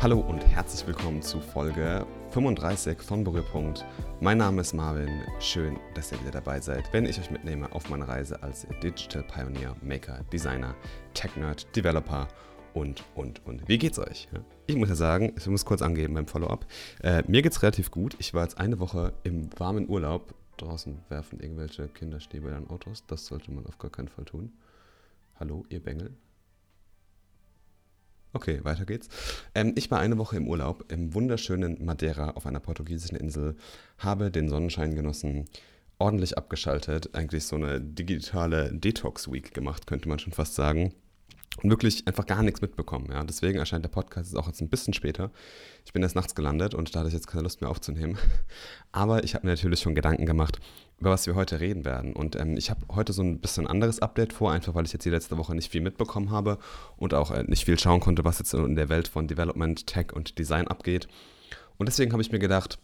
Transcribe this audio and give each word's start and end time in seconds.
Hallo 0.00 0.20
und 0.20 0.46
herzlich 0.46 0.86
willkommen 0.86 1.22
zu 1.22 1.40
Folge 1.40 2.06
35 2.30 3.02
von 3.02 3.24
Berührpunkt. 3.24 3.84
Mein 4.20 4.38
Name 4.38 4.60
ist 4.60 4.72
Marvin. 4.72 5.22
Schön, 5.40 5.76
dass 5.94 6.12
ihr 6.12 6.20
wieder 6.20 6.30
dabei 6.30 6.60
seid, 6.60 6.92
wenn 6.92 7.04
ich 7.04 7.18
euch 7.18 7.32
mitnehme 7.32 7.72
auf 7.72 7.90
meine 7.90 8.06
Reise 8.06 8.40
als 8.40 8.64
Digital 8.80 9.24
Pioneer, 9.24 9.74
Maker, 9.82 10.22
Designer, 10.32 10.76
Tech 11.14 11.34
Nerd, 11.34 11.74
Developer 11.74 12.28
und, 12.74 13.02
und, 13.16 13.44
und. 13.44 13.68
Wie 13.68 13.76
geht's 13.76 13.98
euch? 13.98 14.28
Ich 14.68 14.76
muss 14.76 14.88
ja 14.88 14.94
sagen, 14.94 15.32
ich 15.36 15.48
muss 15.48 15.64
kurz 15.64 15.82
angeben 15.82 16.14
beim 16.14 16.28
Follow-up. 16.28 16.64
Äh, 17.02 17.24
mir 17.26 17.42
geht's 17.42 17.60
relativ 17.64 17.90
gut. 17.90 18.14
Ich 18.20 18.32
war 18.34 18.44
jetzt 18.44 18.56
eine 18.56 18.78
Woche 18.78 19.14
im 19.24 19.50
warmen 19.58 19.88
Urlaub. 19.88 20.32
Draußen 20.58 20.96
werfen 21.08 21.40
irgendwelche 21.40 21.88
Kinderstäbe 21.88 22.54
an 22.54 22.70
Autos. 22.70 23.04
Das 23.08 23.26
sollte 23.26 23.50
man 23.50 23.66
auf 23.66 23.78
gar 23.78 23.90
keinen 23.90 24.08
Fall 24.08 24.26
tun. 24.26 24.52
Hallo, 25.40 25.64
ihr 25.70 25.82
Bengel. 25.82 26.12
Okay, 28.34 28.60
weiter 28.62 28.84
geht's. 28.84 29.08
Ähm, 29.54 29.72
ich 29.76 29.90
war 29.90 30.00
eine 30.00 30.18
Woche 30.18 30.36
im 30.36 30.48
Urlaub 30.48 30.92
im 30.92 31.14
wunderschönen 31.14 31.84
Madeira 31.84 32.30
auf 32.30 32.46
einer 32.46 32.60
portugiesischen 32.60 33.16
Insel, 33.16 33.56
habe 33.96 34.30
den 34.30 34.48
Sonnenschein 34.48 34.94
genossen, 34.94 35.46
ordentlich 35.98 36.36
abgeschaltet, 36.36 37.14
eigentlich 37.14 37.46
so 37.46 37.56
eine 37.56 37.80
digitale 37.80 38.72
Detox-Week 38.72 39.54
gemacht, 39.54 39.86
könnte 39.86 40.08
man 40.08 40.18
schon 40.18 40.32
fast 40.32 40.54
sagen. 40.54 40.94
Und 41.62 41.70
wirklich 41.70 42.06
einfach 42.06 42.26
gar 42.26 42.42
nichts 42.42 42.60
mitbekommen. 42.60 43.08
Ja. 43.10 43.24
Deswegen 43.24 43.58
erscheint 43.58 43.84
der 43.84 43.90
Podcast 43.90 44.36
auch 44.36 44.46
jetzt 44.46 44.60
ein 44.60 44.68
bisschen 44.68 44.94
später. 44.94 45.30
Ich 45.84 45.92
bin 45.92 46.02
erst 46.02 46.14
nachts 46.14 46.34
gelandet 46.34 46.74
und 46.74 46.94
da 46.94 47.00
hatte 47.00 47.08
ich 47.08 47.14
jetzt 47.14 47.26
keine 47.26 47.42
Lust 47.42 47.60
mehr 47.60 47.70
aufzunehmen. 47.70 48.16
Aber 48.92 49.24
ich 49.24 49.34
habe 49.34 49.46
mir 49.46 49.52
natürlich 49.52 49.80
schon 49.80 49.94
Gedanken 49.94 50.24
gemacht, 50.24 50.60
über 50.98 51.10
was 51.10 51.26
wir 51.26 51.34
heute 51.34 51.58
reden 51.58 51.84
werden. 51.84 52.12
Und 52.12 52.36
ähm, 52.36 52.56
ich 52.56 52.70
habe 52.70 52.82
heute 52.94 53.12
so 53.12 53.22
ein 53.22 53.40
bisschen 53.40 53.66
anderes 53.66 54.00
Update 54.00 54.32
vor, 54.32 54.52
einfach 54.52 54.74
weil 54.74 54.84
ich 54.84 54.92
jetzt 54.92 55.04
die 55.04 55.10
letzte 55.10 55.36
Woche 55.36 55.54
nicht 55.54 55.72
viel 55.72 55.80
mitbekommen 55.80 56.30
habe 56.30 56.58
und 56.96 57.12
auch 57.12 57.32
äh, 57.32 57.42
nicht 57.44 57.64
viel 57.64 57.78
schauen 57.78 58.00
konnte, 58.00 58.24
was 58.24 58.38
jetzt 58.38 58.54
in 58.54 58.76
der 58.76 58.88
Welt 58.88 59.08
von 59.08 59.26
Development, 59.26 59.84
Tech 59.86 60.12
und 60.12 60.38
Design 60.38 60.68
abgeht. 60.68 61.08
Und 61.76 61.86
deswegen 61.88 62.12
habe 62.12 62.22
ich 62.22 62.30
mir 62.30 62.38
gedacht, 62.38 62.78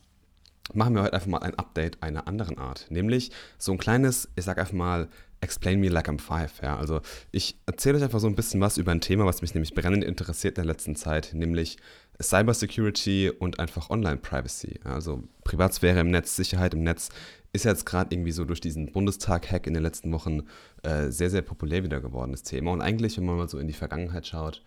machen 0.72 0.94
wir 0.94 1.02
heute 1.02 1.14
einfach 1.14 1.28
mal 1.28 1.42
ein 1.42 1.58
Update 1.58 2.02
einer 2.02 2.26
anderen 2.26 2.58
Art. 2.58 2.86
Nämlich 2.88 3.30
so 3.58 3.72
ein 3.72 3.78
kleines, 3.78 4.28
ich 4.34 4.44
sage 4.44 4.60
einfach 4.60 4.72
mal, 4.72 5.08
Explain 5.44 5.80
Me 5.80 5.88
Like 5.88 6.08
I'm 6.08 6.18
Five. 6.18 6.62
Ja? 6.62 6.76
Also 6.76 7.00
ich 7.30 7.56
erzähle 7.66 7.98
euch 7.98 8.04
einfach 8.04 8.20
so 8.20 8.26
ein 8.26 8.34
bisschen 8.34 8.60
was 8.60 8.78
über 8.78 8.90
ein 8.90 9.00
Thema, 9.00 9.26
was 9.26 9.42
mich 9.42 9.54
nämlich 9.54 9.74
brennend 9.74 10.02
interessiert 10.02 10.58
in 10.58 10.64
der 10.64 10.72
letzten 10.72 10.96
Zeit, 10.96 11.32
nämlich 11.34 11.76
Cybersecurity 12.20 13.30
und 13.30 13.60
einfach 13.60 13.90
Online-Privacy. 13.90 14.80
Also 14.84 15.22
Privatsphäre 15.44 16.00
im 16.00 16.10
Netz, 16.10 16.34
Sicherheit 16.34 16.74
im 16.74 16.82
Netz 16.82 17.10
ist 17.52 17.64
jetzt 17.64 17.86
gerade 17.86 18.12
irgendwie 18.12 18.32
so 18.32 18.44
durch 18.44 18.60
diesen 18.60 18.90
Bundestag-Hack 18.90 19.66
in 19.66 19.74
den 19.74 19.82
letzten 19.82 20.10
Wochen 20.12 20.42
äh, 20.82 21.10
sehr, 21.10 21.30
sehr 21.30 21.42
populär 21.42 21.84
wieder 21.84 22.00
geworden, 22.00 22.32
das 22.32 22.42
Thema. 22.42 22.72
Und 22.72 22.80
eigentlich, 22.80 23.16
wenn 23.16 23.24
man 23.24 23.36
mal 23.36 23.48
so 23.48 23.58
in 23.58 23.68
die 23.68 23.74
Vergangenheit 23.74 24.26
schaut, 24.26 24.62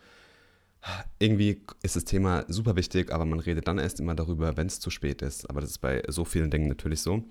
irgendwie 1.20 1.62
ist 1.84 1.96
das 1.96 2.06
Thema 2.06 2.46
super 2.48 2.76
wichtig, 2.76 3.12
aber 3.12 3.26
man 3.26 3.40
redet 3.40 3.68
dann 3.68 3.78
erst 3.78 4.00
immer 4.00 4.16
darüber, 4.16 4.56
wenn 4.56 4.68
es 4.68 4.80
zu 4.80 4.90
spät 4.90 5.22
ist. 5.22 5.50
Aber 5.50 5.60
das 5.60 5.72
ist 5.72 5.80
bei 5.80 6.04
so 6.08 6.24
vielen 6.24 6.52
Dingen 6.52 6.70
natürlich 6.70 7.02
so. 7.02 7.24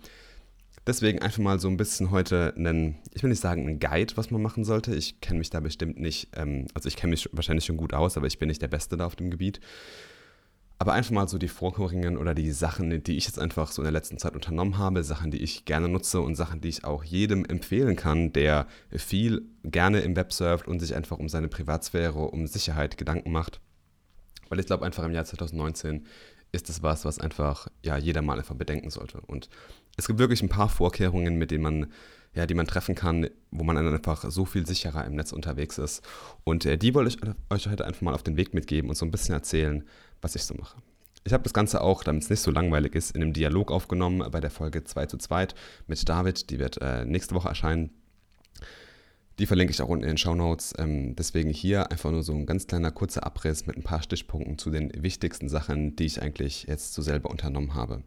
Deswegen 0.86 1.20
einfach 1.20 1.42
mal 1.42 1.58
so 1.58 1.68
ein 1.68 1.76
bisschen 1.76 2.12
heute 2.12 2.54
einen, 2.56 2.96
ich 3.12 3.22
will 3.22 3.30
nicht 3.30 3.40
sagen 3.40 3.66
einen 3.66 3.80
Guide, 3.80 4.16
was 4.16 4.30
man 4.30 4.40
machen 4.40 4.64
sollte. 4.64 4.94
Ich 4.94 5.20
kenne 5.20 5.40
mich 5.40 5.50
da 5.50 5.58
bestimmt 5.58 5.98
nicht, 5.98 6.28
ähm, 6.36 6.66
also 6.74 6.86
ich 6.88 6.94
kenne 6.96 7.10
mich 7.10 7.28
wahrscheinlich 7.32 7.64
schon 7.64 7.76
gut 7.76 7.92
aus, 7.92 8.16
aber 8.16 8.28
ich 8.28 8.38
bin 8.38 8.48
nicht 8.48 8.62
der 8.62 8.68
Beste 8.68 8.96
da 8.96 9.06
auf 9.06 9.16
dem 9.16 9.30
Gebiet. 9.30 9.60
Aber 10.78 10.92
einfach 10.92 11.10
mal 11.10 11.26
so 11.26 11.38
die 11.38 11.48
Vorkommungen 11.48 12.16
oder 12.18 12.34
die 12.34 12.52
Sachen, 12.52 13.02
die 13.02 13.16
ich 13.16 13.24
jetzt 13.24 13.38
einfach 13.38 13.72
so 13.72 13.82
in 13.82 13.86
der 13.86 13.92
letzten 13.92 14.18
Zeit 14.18 14.34
unternommen 14.34 14.78
habe, 14.78 15.02
Sachen, 15.02 15.30
die 15.30 15.42
ich 15.42 15.64
gerne 15.64 15.88
nutze 15.88 16.20
und 16.20 16.36
Sachen, 16.36 16.60
die 16.60 16.68
ich 16.68 16.84
auch 16.84 17.02
jedem 17.02 17.46
empfehlen 17.46 17.96
kann, 17.96 18.32
der 18.32 18.66
viel 18.90 19.42
gerne 19.64 20.00
im 20.00 20.14
Web 20.14 20.32
surft 20.32 20.68
und 20.68 20.78
sich 20.78 20.94
einfach 20.94 21.18
um 21.18 21.28
seine 21.28 21.48
Privatsphäre, 21.48 22.18
um 22.18 22.46
Sicherheit 22.46 22.98
Gedanken 22.98 23.32
macht. 23.32 23.60
Weil 24.50 24.60
ich 24.60 24.66
glaube 24.66 24.84
einfach 24.84 25.02
im 25.04 25.12
Jahr 25.12 25.24
2019 25.24 26.04
ist 26.56 26.68
das 26.68 26.82
was, 26.82 27.04
was 27.04 27.18
einfach 27.18 27.68
ja 27.82 27.96
jeder 27.96 28.22
mal 28.22 28.38
einfach 28.38 28.56
bedenken 28.56 28.90
sollte. 28.90 29.20
Und 29.20 29.48
es 29.96 30.06
gibt 30.06 30.18
wirklich 30.18 30.42
ein 30.42 30.48
paar 30.48 30.68
Vorkehrungen, 30.68 31.36
mit 31.36 31.50
denen 31.50 31.62
man 31.62 31.86
ja, 32.36 32.46
die 32.46 32.54
man 32.54 32.66
treffen 32.66 32.94
kann, 32.94 33.30
wo 33.50 33.64
man 33.64 33.78
einfach 33.78 34.30
so 34.30 34.44
viel 34.44 34.66
sicherer 34.66 35.06
im 35.06 35.14
Netz 35.14 35.32
unterwegs 35.32 35.78
ist. 35.78 36.02
Und 36.44 36.66
äh, 36.66 36.76
die 36.76 36.94
wollte 36.94 37.16
ich 37.16 37.18
euch 37.50 37.66
heute 37.68 37.86
einfach 37.86 38.02
mal 38.02 38.14
auf 38.14 38.22
den 38.22 38.36
Weg 38.36 38.52
mitgeben 38.52 38.90
und 38.90 38.96
so 38.96 39.06
ein 39.06 39.10
bisschen 39.10 39.34
erzählen, 39.34 39.84
was 40.20 40.34
ich 40.34 40.44
so 40.44 40.54
mache. 40.54 40.76
Ich 41.24 41.32
habe 41.32 41.42
das 41.42 41.54
Ganze 41.54 41.80
auch, 41.80 42.04
damit 42.04 42.22
es 42.22 42.30
nicht 42.30 42.40
so 42.40 42.50
langweilig 42.50 42.94
ist, 42.94 43.16
in 43.16 43.22
einem 43.22 43.32
Dialog 43.32 43.72
aufgenommen 43.72 44.30
bei 44.30 44.40
der 44.40 44.50
Folge 44.50 44.84
2 44.84 45.06
zu 45.06 45.16
2 45.16 45.48
mit 45.86 46.08
David. 46.08 46.50
Die 46.50 46.58
wird 46.58 46.80
äh, 46.82 47.06
nächste 47.06 47.34
Woche 47.34 47.48
erscheinen. 47.48 47.90
Die 49.38 49.46
verlinke 49.46 49.70
ich 49.70 49.82
auch 49.82 49.88
unten 49.88 50.04
in 50.04 50.12
den 50.12 50.18
Show 50.18 50.34
Notes. 50.34 50.72
Ähm, 50.78 51.14
deswegen 51.14 51.50
hier 51.50 51.90
einfach 51.90 52.10
nur 52.10 52.22
so 52.22 52.32
ein 52.32 52.46
ganz 52.46 52.66
kleiner 52.66 52.90
kurzer 52.90 53.26
Abriss 53.26 53.66
mit 53.66 53.76
ein 53.76 53.82
paar 53.82 54.02
Stichpunkten 54.02 54.56
zu 54.56 54.70
den 54.70 54.90
wichtigsten 55.02 55.48
Sachen, 55.48 55.94
die 55.96 56.06
ich 56.06 56.22
eigentlich 56.22 56.64
jetzt 56.64 56.94
so 56.94 57.02
selber 57.02 57.30
unternommen 57.30 57.74
habe. 57.74 58.02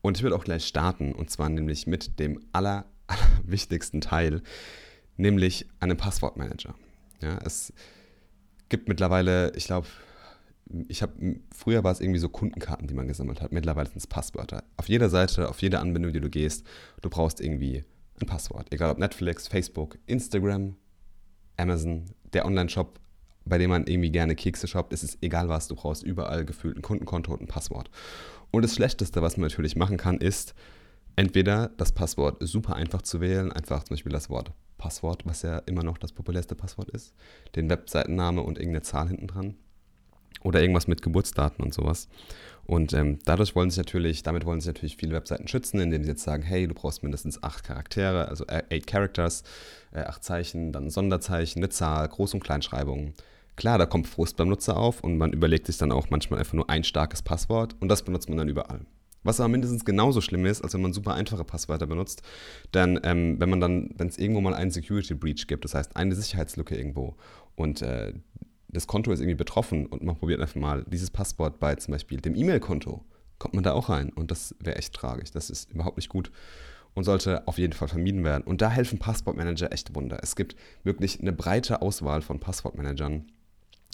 Und 0.00 0.16
ich 0.16 0.22
will 0.22 0.32
auch 0.32 0.44
gleich 0.44 0.66
starten 0.66 1.12
und 1.12 1.30
zwar 1.30 1.48
nämlich 1.48 1.86
mit 1.86 2.18
dem 2.18 2.40
aller, 2.52 2.86
aller 3.06 3.30
wichtigsten 3.44 4.00
Teil, 4.00 4.42
nämlich 5.16 5.66
einem 5.78 5.98
Passwortmanager. 5.98 6.74
Ja, 7.20 7.38
es 7.44 7.72
gibt 8.68 8.88
mittlerweile, 8.88 9.52
ich 9.54 9.66
glaube, 9.66 9.86
ich 10.88 11.02
habe, 11.02 11.36
früher 11.54 11.84
war 11.84 11.92
es 11.92 12.00
irgendwie 12.00 12.18
so 12.18 12.30
Kundenkarten, 12.30 12.88
die 12.88 12.94
man 12.94 13.06
gesammelt 13.06 13.42
hat. 13.42 13.52
Mittlerweile 13.52 13.88
sind 13.88 13.98
es 13.98 14.06
Passwörter. 14.06 14.64
Auf 14.78 14.88
jeder 14.88 15.10
Seite, 15.10 15.50
auf 15.50 15.60
jede 15.60 15.80
Anwendung, 15.80 16.12
die 16.14 16.20
du 16.20 16.30
gehst, 16.30 16.66
du 17.02 17.10
brauchst 17.10 17.40
irgendwie 17.42 17.84
ein 18.22 18.26
Passwort. 18.26 18.72
Egal 18.72 18.90
ob 18.90 18.98
Netflix, 18.98 19.48
Facebook, 19.48 19.98
Instagram, 20.06 20.76
Amazon, 21.56 22.06
der 22.32 22.46
Online-Shop, 22.46 22.98
bei 23.44 23.58
dem 23.58 23.70
man 23.70 23.86
irgendwie 23.86 24.10
gerne 24.10 24.34
Kekse 24.34 24.68
shoppt, 24.68 24.92
ist 24.92 25.02
es 25.02 25.18
egal 25.20 25.48
was, 25.48 25.68
du 25.68 25.74
brauchst 25.74 26.02
überall 26.02 26.44
gefühlt 26.44 26.76
ein 26.76 26.82
Kundenkonto 26.82 27.32
und 27.32 27.42
ein 27.42 27.48
Passwort. 27.48 27.90
Und 28.50 28.62
das 28.62 28.74
Schlechteste, 28.74 29.22
was 29.22 29.36
man 29.36 29.48
natürlich 29.48 29.76
machen 29.76 29.96
kann, 29.96 30.18
ist 30.18 30.54
entweder 31.16 31.70
das 31.76 31.92
Passwort 31.92 32.36
super 32.40 32.76
einfach 32.76 33.02
zu 33.02 33.20
wählen, 33.20 33.52
einfach 33.52 33.84
zum 33.84 33.94
Beispiel 33.94 34.12
das 34.12 34.30
Wort 34.30 34.52
Passwort, 34.78 35.24
was 35.26 35.42
ja 35.42 35.58
immer 35.58 35.84
noch 35.84 35.98
das 35.98 36.12
populärste 36.12 36.54
Passwort 36.54 36.90
ist, 36.90 37.14
den 37.54 37.70
Webseitenname 37.70 38.42
und 38.42 38.58
irgendeine 38.58 38.82
Zahl 38.82 39.08
hinten 39.08 39.28
dran 39.28 39.54
oder 40.42 40.60
irgendwas 40.60 40.88
mit 40.88 41.02
Geburtsdaten 41.02 41.64
und 41.64 41.72
sowas. 41.72 42.08
Und 42.66 42.92
ähm, 42.92 43.18
dadurch 43.24 43.56
wollen 43.56 43.70
sich 43.70 43.78
natürlich, 43.78 44.22
damit 44.22 44.44
wollen 44.44 44.60
sich 44.60 44.68
natürlich 44.68 44.96
viele 44.96 45.14
Webseiten 45.14 45.48
schützen, 45.48 45.80
indem 45.80 46.04
sie 46.04 46.10
jetzt 46.10 46.22
sagen, 46.22 46.42
hey, 46.42 46.66
du 46.66 46.74
brauchst 46.74 47.02
mindestens 47.02 47.42
acht 47.42 47.64
Charaktere, 47.64 48.28
also 48.28 48.46
äh, 48.46 48.62
eight 48.70 48.86
Characters, 48.86 49.42
äh, 49.92 50.00
acht 50.00 50.22
Zeichen, 50.22 50.72
dann 50.72 50.90
Sonderzeichen, 50.90 51.60
eine 51.60 51.70
Zahl, 51.70 52.06
Groß- 52.06 52.34
und 52.34 52.44
Kleinschreibung. 52.44 53.14
Klar, 53.56 53.78
da 53.78 53.86
kommt 53.86 54.06
Frust 54.06 54.36
beim 54.36 54.48
Nutzer 54.48 54.76
auf 54.76 55.02
und 55.02 55.18
man 55.18 55.32
überlegt 55.32 55.66
sich 55.66 55.76
dann 55.76 55.92
auch 55.92 56.08
manchmal 56.10 56.38
einfach 56.38 56.54
nur 56.54 56.70
ein 56.70 56.84
starkes 56.84 57.22
Passwort 57.22 57.76
und 57.80 57.88
das 57.88 58.02
benutzt 58.02 58.28
man 58.28 58.38
dann 58.38 58.48
überall. 58.48 58.80
Was 59.24 59.40
aber 59.40 59.48
mindestens 59.48 59.84
genauso 59.84 60.20
schlimm 60.20 60.46
ist, 60.46 60.62
als 60.62 60.74
wenn 60.74 60.82
man 60.82 60.92
super 60.92 61.14
einfache 61.14 61.44
Passwörter 61.44 61.86
benutzt. 61.86 62.22
Denn 62.74 62.98
ähm, 63.04 63.38
wenn 63.38 63.50
man 63.50 63.60
dann, 63.60 63.90
wenn 63.96 64.08
es 64.08 64.18
irgendwo 64.18 64.40
mal 64.40 64.54
einen 64.54 64.70
Security 64.70 65.14
Breach 65.14 65.46
gibt, 65.46 65.64
das 65.64 65.74
heißt 65.74 65.96
eine 65.96 66.14
Sicherheitslücke 66.14 66.76
irgendwo 66.76 67.14
und 67.54 67.82
äh, 67.82 68.14
das 68.72 68.86
Konto 68.86 69.12
ist 69.12 69.20
irgendwie 69.20 69.36
betroffen 69.36 69.86
und 69.86 70.02
man 70.02 70.16
probiert 70.16 70.40
einfach 70.40 70.60
mal 70.60 70.84
dieses 70.88 71.10
Passwort 71.10 71.60
bei 71.60 71.74
zum 71.76 71.92
Beispiel 71.92 72.20
dem 72.20 72.34
E-Mail-Konto, 72.34 73.04
kommt 73.38 73.54
man 73.54 73.62
da 73.62 73.72
auch 73.72 73.88
rein. 73.88 74.10
Und 74.10 74.30
das 74.30 74.54
wäre 74.60 74.76
echt 74.76 74.94
tragisch. 74.94 75.30
Das 75.30 75.50
ist 75.50 75.70
überhaupt 75.70 75.98
nicht 75.98 76.08
gut 76.08 76.30
und 76.94 77.04
sollte 77.04 77.46
auf 77.46 77.58
jeden 77.58 77.72
Fall 77.72 77.88
vermieden 77.88 78.24
werden. 78.24 78.44
Und 78.44 78.60
da 78.62 78.70
helfen 78.70 78.98
Passwortmanager 78.98 79.72
echt 79.72 79.94
Wunder. 79.94 80.18
Es 80.22 80.36
gibt 80.36 80.56
wirklich 80.84 81.20
eine 81.20 81.32
breite 81.32 81.82
Auswahl 81.82 82.22
von 82.22 82.40
Passwortmanagern. 82.40 83.26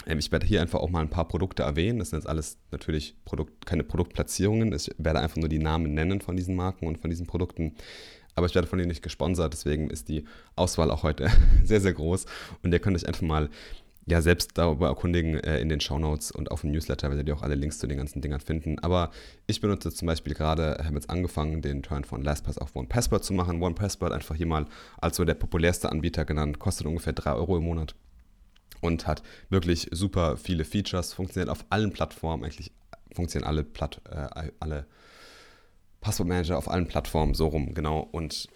Ähm, 0.07 0.19
ich 0.19 0.31
werde 0.33 0.47
hier 0.47 0.61
einfach 0.61 0.81
auch 0.81 0.91
mal 0.91 1.01
ein 1.01 1.11
paar 1.11 1.29
Produkte 1.29 1.63
erwähnen. 1.63 1.99
Das 1.99 2.11
sind 2.11 2.21
jetzt 2.21 2.29
alles 2.29 2.59
natürlich 2.71 3.17
Produkt, 3.25 3.67
keine 3.67 3.85
Produktplatzierungen. 3.85 4.73
Ich 4.73 4.91
werde 4.99 5.21
einfach 5.21 5.37
nur 5.37 5.49
die 5.49 5.59
Namen 5.59 5.95
nennen 5.95 6.21
von 6.21 6.37
diesen 6.37 6.57
Marken 6.57 6.87
und 6.87 6.99
von 6.99 7.11
diesen 7.11 7.27
Produkten. 7.27 7.75
Aber 8.35 8.47
ich 8.47 8.55
werde 8.55 8.69
von 8.69 8.79
denen 8.79 8.89
nicht 8.89 9.03
gesponsert, 9.03 9.53
deswegen 9.53 9.91
ist 9.91 10.09
die 10.09 10.25
Auswahl 10.55 10.93
auch 10.93 11.03
heute 11.03 11.29
sehr, 11.65 11.81
sehr 11.81 11.93
groß. 11.93 12.27
Und 12.63 12.73
ihr 12.73 12.79
könnt 12.79 12.97
euch 12.97 13.07
einfach 13.07 13.23
mal 13.23 13.51
ja, 14.09 14.23
selbst 14.23 14.53
darüber 14.55 14.89
erkundigen 14.89 15.35
äh, 15.35 15.61
in 15.61 15.69
den 15.69 15.81
Shownotes 15.81 16.31
und 16.31 16.51
auf 16.51 16.63
dem 16.63 16.71
Newsletter 16.71 17.11
werdet 17.11 17.29
ihr 17.29 17.37
auch 17.37 17.43
alle 17.43 17.55
Links 17.55 17.79
zu 17.79 17.87
den 17.87 17.99
ganzen 17.99 18.23
Dingern 18.23 18.41
finden. 18.41 18.79
Aber 18.79 19.11
ich 19.47 19.61
benutze 19.61 19.93
zum 19.93 20.07
Beispiel 20.07 20.35
gerade, 20.35 20.83
habe 20.83 20.95
jetzt 20.95 21.11
angefangen, 21.11 21.61
den 21.61 21.83
Turn 21.83 22.05
von 22.05 22.23
LastPass 22.23 22.59
auf 22.59 22.75
OnePassword 22.75 23.23
zu 23.23 23.35
machen. 23.35 23.63
OnePassword 23.63 24.13
einfach 24.13 24.35
hier 24.35 24.47
mal 24.47 24.67
als 24.99 25.17
so 25.17 25.25
der 25.25 25.35
populärste 25.35 25.91
Anbieter 25.91 26.25
genannt, 26.25 26.59
kostet 26.59 26.87
ungefähr 26.87 27.13
3 27.13 27.35
Euro 27.35 27.59
im 27.59 27.65
Monat 27.65 27.95
und 28.81 29.07
hat 29.07 29.23
wirklich 29.51 29.89
super 29.91 30.37
viele 30.37 30.65
Features, 30.65 31.13
funktioniert 31.13 31.51
auf 31.51 31.67
allen 31.69 31.93
Plattformen, 31.93 32.45
eigentlich 32.45 32.73
funktionieren 33.13 33.49
alle, 33.49 33.65
Platt, 33.65 34.01
äh, 34.11 34.51
alle 34.61 34.87
Passwortmanager 36.01 36.57
auf 36.57 36.71
allen 36.71 36.87
Plattformen 36.87 37.35
so 37.35 37.49
rum, 37.49 37.75
genau. 37.75 38.01
Und 38.01 38.49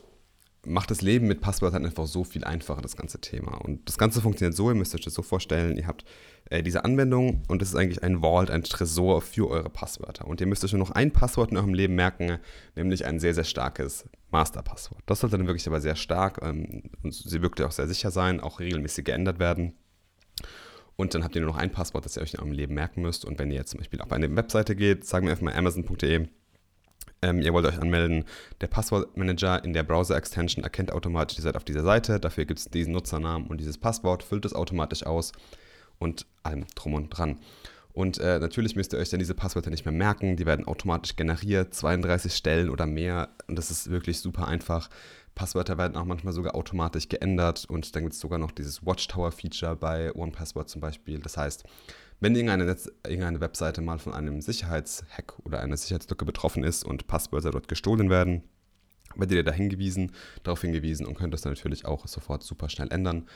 macht 0.64 0.90
das 0.90 1.02
Leben 1.02 1.26
mit 1.26 1.40
Passwörtern 1.40 1.84
einfach 1.84 2.06
so 2.06 2.22
viel 2.24 2.44
einfacher, 2.44 2.82
das 2.82 2.96
ganze 2.96 3.20
Thema. 3.20 3.54
Und 3.62 3.88
das 3.88 3.98
Ganze 3.98 4.20
funktioniert 4.20 4.56
so, 4.56 4.70
ihr 4.70 4.76
müsst 4.76 4.94
euch 4.94 5.00
das 5.00 5.14
so 5.14 5.22
vorstellen, 5.22 5.76
ihr 5.76 5.86
habt 5.86 6.04
äh, 6.50 6.62
diese 6.62 6.84
Anwendung 6.84 7.42
und 7.48 7.60
das 7.60 7.70
ist 7.70 7.74
eigentlich 7.74 8.02
ein 8.02 8.20
Vault, 8.20 8.50
ein 8.50 8.62
Tresor 8.62 9.22
für 9.22 9.48
eure 9.48 9.70
Passwörter. 9.70 10.26
Und 10.26 10.40
ihr 10.40 10.46
müsst 10.46 10.64
euch 10.64 10.72
nur 10.72 10.78
noch 10.78 10.92
ein 10.92 11.10
Passwort 11.10 11.50
in 11.50 11.56
eurem 11.56 11.74
Leben 11.74 11.94
merken, 11.94 12.38
nämlich 12.76 13.04
ein 13.04 13.18
sehr, 13.18 13.34
sehr 13.34 13.44
starkes 13.44 14.08
Masterpasswort. 14.30 15.02
Das 15.06 15.20
sollte 15.20 15.36
dann 15.36 15.46
wirklich 15.46 15.66
aber 15.66 15.80
sehr 15.80 15.96
stark 15.96 16.40
ähm, 16.42 16.84
und 17.02 17.12
sie 17.12 17.42
wirklich 17.42 17.66
auch 17.66 17.72
sehr 17.72 17.88
sicher 17.88 18.10
sein, 18.10 18.40
auch 18.40 18.60
regelmäßig 18.60 19.04
geändert 19.04 19.40
werden. 19.40 19.74
Und 20.94 21.14
dann 21.14 21.24
habt 21.24 21.34
ihr 21.34 21.40
nur 21.40 21.50
noch 21.50 21.58
ein 21.58 21.72
Passwort, 21.72 22.04
das 22.04 22.16
ihr 22.16 22.22
euch 22.22 22.34
in 22.34 22.40
eurem 22.40 22.52
Leben 22.52 22.74
merken 22.74 23.02
müsst. 23.02 23.24
Und 23.24 23.38
wenn 23.38 23.50
ihr 23.50 23.56
jetzt 23.56 23.70
zum 23.70 23.78
Beispiel 23.78 24.00
auf 24.00 24.12
eine 24.12 24.34
Webseite 24.36 24.76
geht, 24.76 25.04
sagen 25.04 25.26
wir 25.26 25.32
einfach 25.32 25.44
mal 25.44 25.54
amazon.de, 25.54 26.28
ähm, 27.22 27.40
ihr 27.40 27.52
wollt 27.52 27.66
euch 27.66 27.80
anmelden, 27.80 28.24
der 28.60 28.66
Passwortmanager 28.66 29.64
in 29.64 29.72
der 29.72 29.84
Browser-Extension 29.84 30.64
erkennt 30.64 30.92
automatisch, 30.92 31.38
ihr 31.38 31.42
seid 31.42 31.56
auf 31.56 31.64
dieser 31.64 31.82
Seite, 31.82 32.20
dafür 32.20 32.44
gibt 32.44 32.60
es 32.60 32.66
diesen 32.66 32.92
Nutzernamen 32.92 33.46
und 33.46 33.60
dieses 33.60 33.78
Passwort, 33.78 34.22
füllt 34.22 34.44
es 34.44 34.54
automatisch 34.54 35.06
aus 35.06 35.32
und 35.98 36.26
allem 36.42 36.66
drum 36.74 36.94
und 36.94 37.10
dran. 37.10 37.38
Und 37.92 38.18
äh, 38.18 38.38
natürlich 38.38 38.74
müsst 38.74 38.94
ihr 38.94 38.98
euch 38.98 39.10
dann 39.10 39.18
diese 39.18 39.34
Passwörter 39.34 39.70
nicht 39.70 39.84
mehr 39.84 39.92
merken, 39.92 40.36
die 40.36 40.46
werden 40.46 40.66
automatisch 40.66 41.14
generiert, 41.14 41.74
32 41.74 42.34
Stellen 42.34 42.70
oder 42.70 42.86
mehr 42.86 43.28
und 43.48 43.56
das 43.56 43.70
ist 43.70 43.90
wirklich 43.90 44.18
super 44.18 44.48
einfach. 44.48 44.88
Passwörter 45.34 45.78
werden 45.78 45.96
auch 45.96 46.04
manchmal 46.04 46.32
sogar 46.32 46.54
automatisch 46.54 47.08
geändert 47.08 47.66
und 47.68 47.94
dann 47.94 48.02
gibt 48.02 48.14
es 48.14 48.20
sogar 48.20 48.38
noch 48.38 48.50
dieses 48.50 48.84
Watchtower-Feature 48.84 49.76
bei 49.76 50.14
OnePassword 50.14 50.68
zum 50.68 50.80
Beispiel. 50.80 51.20
Das 51.20 51.36
heißt, 51.36 51.64
wenn 52.22 52.36
irgendeine, 52.36 52.66
Netz, 52.66 52.88
irgendeine 53.04 53.40
Webseite 53.40 53.80
mal 53.80 53.98
von 53.98 54.14
einem 54.14 54.40
Sicherheitshack 54.40 55.40
oder 55.44 55.58
einer 55.58 55.76
Sicherheitslücke 55.76 56.24
betroffen 56.24 56.62
ist 56.62 56.84
und 56.84 57.08
Passwörter 57.08 57.50
dort 57.50 57.66
gestohlen 57.66 58.10
werden, 58.10 58.44
werdet 59.16 59.36
ihr 59.38 59.42
da 59.42 59.50
hingewiesen, 59.50 60.12
darauf 60.44 60.60
hingewiesen 60.60 61.04
und 61.04 61.18
könnt 61.18 61.34
das 61.34 61.40
dann 61.42 61.52
natürlich 61.52 61.84
auch 61.84 62.06
sofort 62.06 62.44
super 62.44 62.68
schnell 62.68 62.92
ändern. 62.92 63.26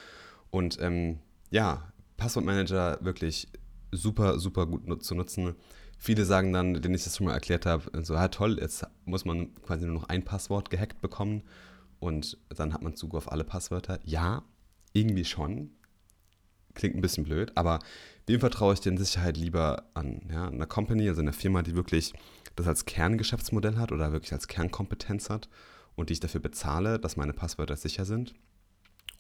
Und 0.51 0.79
ähm, 0.81 1.19
ja, 1.51 1.93
Passwortmanager 2.17 2.99
wirklich 3.01 3.49
super, 3.91 4.39
super 4.39 4.67
gut 4.67 5.03
zu 5.03 5.17
nutzen. 5.17 5.57
Viele 5.99 6.25
sagen 6.25 6.53
dann, 6.53 6.81
denen 6.81 6.95
ich 6.95 7.03
das 7.03 7.17
schon 7.17 7.27
mal 7.27 7.35
erklärt 7.35 7.67
habe, 7.67 7.91
so, 8.05 8.15
ja 8.15 8.29
toll, 8.29 8.59
jetzt 8.61 8.87
muss 9.05 9.25
man 9.25 9.53
quasi 9.63 9.85
nur 9.85 9.95
noch 9.95 10.09
ein 10.09 10.25
Passwort 10.25 10.71
gehackt 10.71 11.01
bekommen 11.01 11.43
und 11.99 12.39
dann 12.51 12.73
hat 12.73 12.83
man 12.83 12.95
Zugriff 12.95 13.27
auf 13.27 13.33
alle 13.33 13.43
Passwörter. 13.43 13.99
Ja, 14.05 14.45
irgendwie 14.93 15.25
schon. 15.25 15.71
Klingt 16.77 16.95
ein 16.95 17.01
bisschen 17.01 17.25
blöd, 17.25 17.53
aber 17.55 17.81
wem 18.27 18.39
vertraue 18.39 18.75
ich 18.75 18.81
denn 18.81 18.99
Sicherheit 18.99 19.37
lieber 19.37 19.85
an? 19.95 20.21
Ja, 20.31 20.47
einer 20.47 20.67
Company, 20.67 21.09
also 21.09 21.23
einer 21.23 21.33
Firma, 21.33 21.63
die 21.63 21.75
wirklich 21.75 22.13
das 22.55 22.69
als 22.69 22.85
Kerngeschäftsmodell 22.85 23.77
hat 23.77 23.93
oder 23.93 24.13
wirklich 24.13 24.33
als 24.33 24.47
Kernkompetenz 24.47 25.31
hat 25.31 25.49
und 25.95 26.11
die 26.11 26.15
ich 26.15 26.21
dafür 26.21 26.41
bezahle, 26.41 26.99
dass 26.99 27.17
meine 27.17 27.33
Passwörter 27.33 27.77
sicher 27.77 28.05
sind 28.05 28.35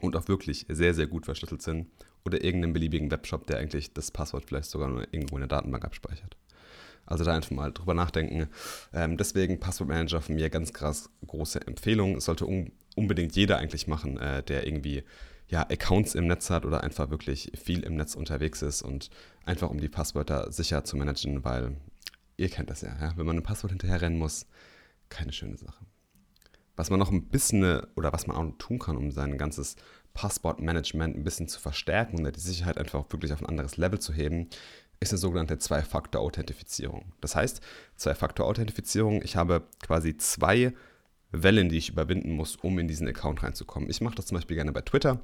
und 0.01 0.17
auch 0.17 0.29
wirklich 0.29 0.67
sehr, 0.69 0.95
sehr 0.95 1.07
gut 1.07 1.25
verschlüsselt 1.25 1.63
sind 1.63 1.89
oder 2.25 2.45
irgendeinem 2.45 2.75
beliebigen 2.75 3.11
Webshop, 3.11 3.47
der 3.47 3.59
eigentlich 3.59 3.95
das 3.95 4.11
Passwort 4.11 4.45
vielleicht 4.47 4.71
sogar 4.71 4.89
nur 4.89 5.03
irgendwo 5.13 5.37
in 5.37 5.41
der 5.41 5.49
Datenbank 5.49 5.85
abspeichert. 5.85 6.37
Also 7.07 7.25
da 7.25 7.35
einfach 7.35 7.53
mal 7.53 7.73
drüber 7.73 7.95
nachdenken. 7.95 8.49
Ähm, 8.93 9.17
deswegen 9.17 9.61
Passwortmanager 9.61 10.21
von 10.21 10.35
mir 10.35 10.51
ganz 10.51 10.73
krass 10.73 11.09
große 11.27 11.67
Empfehlung. 11.67 12.15
Das 12.15 12.25
sollte 12.27 12.47
un 12.47 12.73
unbedingt 12.97 13.37
jeder 13.37 13.59
eigentlich 13.59 13.87
machen, 13.87 14.19
äh, 14.19 14.43
der 14.43 14.67
irgendwie 14.67 15.05
ja, 15.49 15.63
Accounts 15.63 16.15
im 16.15 16.27
Netz 16.27 16.51
hat 16.51 16.65
oder 16.65 16.83
einfach 16.83 17.11
wirklich 17.11 17.53
viel 17.55 17.83
im 17.83 17.97
Netz 17.97 18.15
unterwegs 18.15 18.63
ist 18.63 18.83
und 18.83 19.11
einfach 19.45 19.71
um 19.71 19.81
die 19.81 19.89
Passwörter 19.89 20.51
sicher 20.53 20.85
zu 20.85 20.97
managen, 20.97 21.45
weil 21.45 21.77
ihr 22.37 22.49
kennt 22.49 22.71
das 22.71 22.81
ja, 22.81 22.97
ja? 23.01 23.13
wenn 23.17 23.27
man 23.27 23.37
ein 23.37 23.43
Passwort 23.43 23.71
hinterher 23.71 24.01
rennen 24.01 24.19
muss, 24.19 24.47
keine 25.09 25.33
schöne 25.33 25.57
Sache. 25.57 25.85
Was 26.75 26.91
man 26.91 26.99
noch 26.99 27.11
ein 27.11 27.29
bisschen 27.29 27.81
oder 27.95 28.13
was 28.13 28.27
man 28.27 28.37
auch 28.37 28.59
tun 28.59 28.79
kann, 28.79 28.97
um 28.97 29.11
sein 29.11 29.39
ganzes 29.39 29.77
Passwortmanagement 30.13 31.17
ein 31.17 31.25
bisschen 31.25 31.49
zu 31.49 31.61
verstärken 31.61 32.25
und 32.25 32.37
die 32.37 32.41
Sicherheit 32.41 32.79
einfach 32.79 33.05
wirklich 33.11 33.33
auf 33.33 33.41
ein 33.41 33.49
anderes 33.49 33.77
Level 33.77 33.99
zu 33.99 34.13
heben, 34.13 34.49
ist 35.01 35.13
eine 35.13 35.19
sogenannte 35.19 35.59
Zwei-Faktor-Authentifizierung. 35.59 37.13
Das 37.21 37.37
heißt, 37.37 37.61
Zwei-Faktor-Authentifizierung, 37.97 39.23
ich 39.23 39.37
habe 39.37 39.63
quasi 39.83 40.17
zwei 40.17 40.73
Wellen, 41.33 41.69
die 41.69 41.79
ich 41.79 41.91
überwinden 41.91 42.33
muss, 42.33 42.57
um 42.57 42.79
in 42.79 42.89
diesen 42.89 43.09
Account 43.09 43.43
reinzukommen. 43.43 43.91
Ich 43.91 44.01
mache 44.01 44.15
das 44.15 44.27
zum 44.27 44.37
Beispiel 44.37 44.57
gerne 44.57 44.73
bei 44.73 44.81
Twitter. 44.81 45.21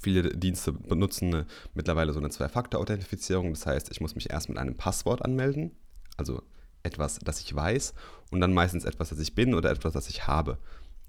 Viele 0.00 0.36
Dienste 0.36 0.72
benutzen 0.72 1.44
mittlerweile 1.74 2.12
so 2.12 2.18
eine 2.18 2.30
Zwei-Faktor-Authentifizierung. 2.30 3.50
Das 3.50 3.66
heißt, 3.66 3.90
ich 3.90 4.00
muss 4.00 4.14
mich 4.14 4.30
erst 4.30 4.48
mit 4.48 4.58
einem 4.58 4.76
Passwort 4.76 5.24
anmelden, 5.24 5.72
also 6.16 6.42
etwas, 6.82 7.18
das 7.22 7.40
ich 7.40 7.54
weiß, 7.54 7.94
und 8.30 8.40
dann 8.40 8.52
meistens 8.52 8.84
etwas, 8.84 9.10
das 9.10 9.20
ich 9.20 9.34
bin 9.34 9.54
oder 9.54 9.70
etwas, 9.70 9.92
das 9.92 10.08
ich 10.08 10.26
habe. 10.26 10.58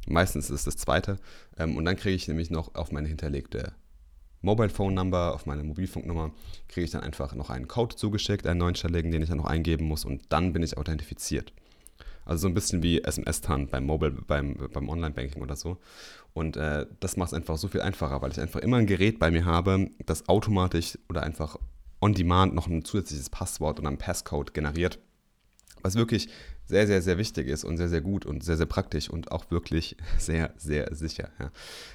Meistens 0.08 0.50
ist 0.50 0.60
es 0.60 0.66
das 0.66 0.78
zweite. 0.78 1.18
Ähm, 1.58 1.76
und 1.76 1.86
dann 1.86 1.96
kriege 1.96 2.16
ich 2.16 2.28
nämlich 2.28 2.50
noch 2.50 2.76
auf 2.76 2.92
meine 2.92 3.08
hinterlegte 3.08 3.74
Mobile 4.42 4.70
Phone 4.70 4.94
Number, 4.94 5.34
auf 5.34 5.46
meine 5.46 5.64
Mobilfunknummer, 5.64 6.32
kriege 6.68 6.86
ich 6.86 6.92
dann 6.92 7.02
einfach 7.02 7.34
noch 7.34 7.50
einen 7.50 7.68
Code 7.68 7.96
zugeschickt, 7.96 8.46
einen 8.46 8.60
neunstelligen, 8.60 9.12
den 9.12 9.24
ich 9.24 9.30
dann 9.30 9.40
noch 9.40 9.46
eingeben 9.46 9.86
muss 9.86 10.06
und 10.06 10.22
dann 10.30 10.54
bin 10.54 10.64
ich 10.64 10.78
authentifiziert. 10.78 11.54
Also 12.24 12.44
so 12.44 12.48
ein 12.50 12.54
bisschen 12.54 12.84
wie 12.84 13.02
SMS-TAN 13.02 13.68
beim 13.68 13.86
Mobile, 13.86 14.12
beim, 14.12 14.56
beim 14.72 14.90
Online-Banking 14.90 15.42
oder 15.42 15.56
so. 15.56 15.78
Und 16.38 16.56
äh, 16.56 16.86
das 17.00 17.18
macht 17.18 17.30
es 17.30 17.34
einfach 17.34 17.58
so 17.58 17.68
viel 17.68 17.82
einfacher, 17.82 18.22
weil 18.22 18.32
ich 18.32 18.40
einfach 18.40 18.60
immer 18.60 18.78
ein 18.78 18.86
Gerät 18.86 19.18
bei 19.18 19.32
mir 19.32 19.46
habe, 19.46 19.90
das 20.06 20.30
automatisch 20.30 20.96
oder 21.10 21.24
einfach 21.24 21.58
on 22.00 22.14
demand 22.14 22.54
noch 22.54 22.68
ein 22.68 22.86
zusätzliches 22.86 23.32
Passwort 23.32 23.80
und 23.80 23.88
einen 23.88 23.98
Passcode 23.98 24.54
generiert. 24.54 25.00
Was 25.82 25.96
wirklich 25.96 26.30
sehr, 26.66 26.86
sehr, 26.86 27.02
sehr 27.02 27.18
wichtig 27.18 27.48
ist 27.48 27.64
und 27.64 27.78
sehr, 27.78 27.90
sehr 27.90 28.02
gut 28.02 28.24
und 28.28 28.44
sehr, 28.44 28.56
sehr 28.56 28.68
praktisch 28.68 29.10
und 29.10 29.32
auch 29.32 29.50
wirklich 29.50 29.98
sehr, 30.20 30.54
sehr 30.58 30.94
sicher. 30.94 31.32
Ja. 31.40 31.52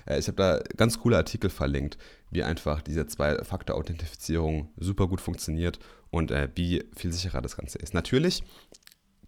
Äh, 0.07 0.19
ich 0.19 0.27
habe 0.27 0.37
da 0.37 0.61
ganz 0.77 0.99
coole 0.99 1.19
Artikel 1.19 1.49
verlinkt, 1.49 1.97
wie 2.33 2.43
einfach 2.43 2.83
diese 2.83 3.07
Zwei-Faktor-Authentifizierung 3.07 4.71
super 4.77 5.07
gut 5.07 5.21
funktioniert 5.21 5.79
und 6.11 6.33
äh, 6.33 6.49
wie 6.57 6.83
viel 6.97 7.13
sicherer 7.13 7.43
das 7.43 7.57
Ganze 7.57 7.79
ist. 7.79 7.95
Natürlich 7.95 8.43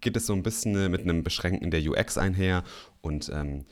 geht 0.01 0.17
es 0.17 0.25
so 0.25 0.33
ein 0.33 0.43
bisschen 0.43 0.91
mit 0.91 1.03
einem 1.03 1.23
Beschränken 1.23 1.71
der 1.71 1.79
UX 1.89 2.17
einher 2.17 2.65
und 3.01 3.31
ähm, 3.33 3.65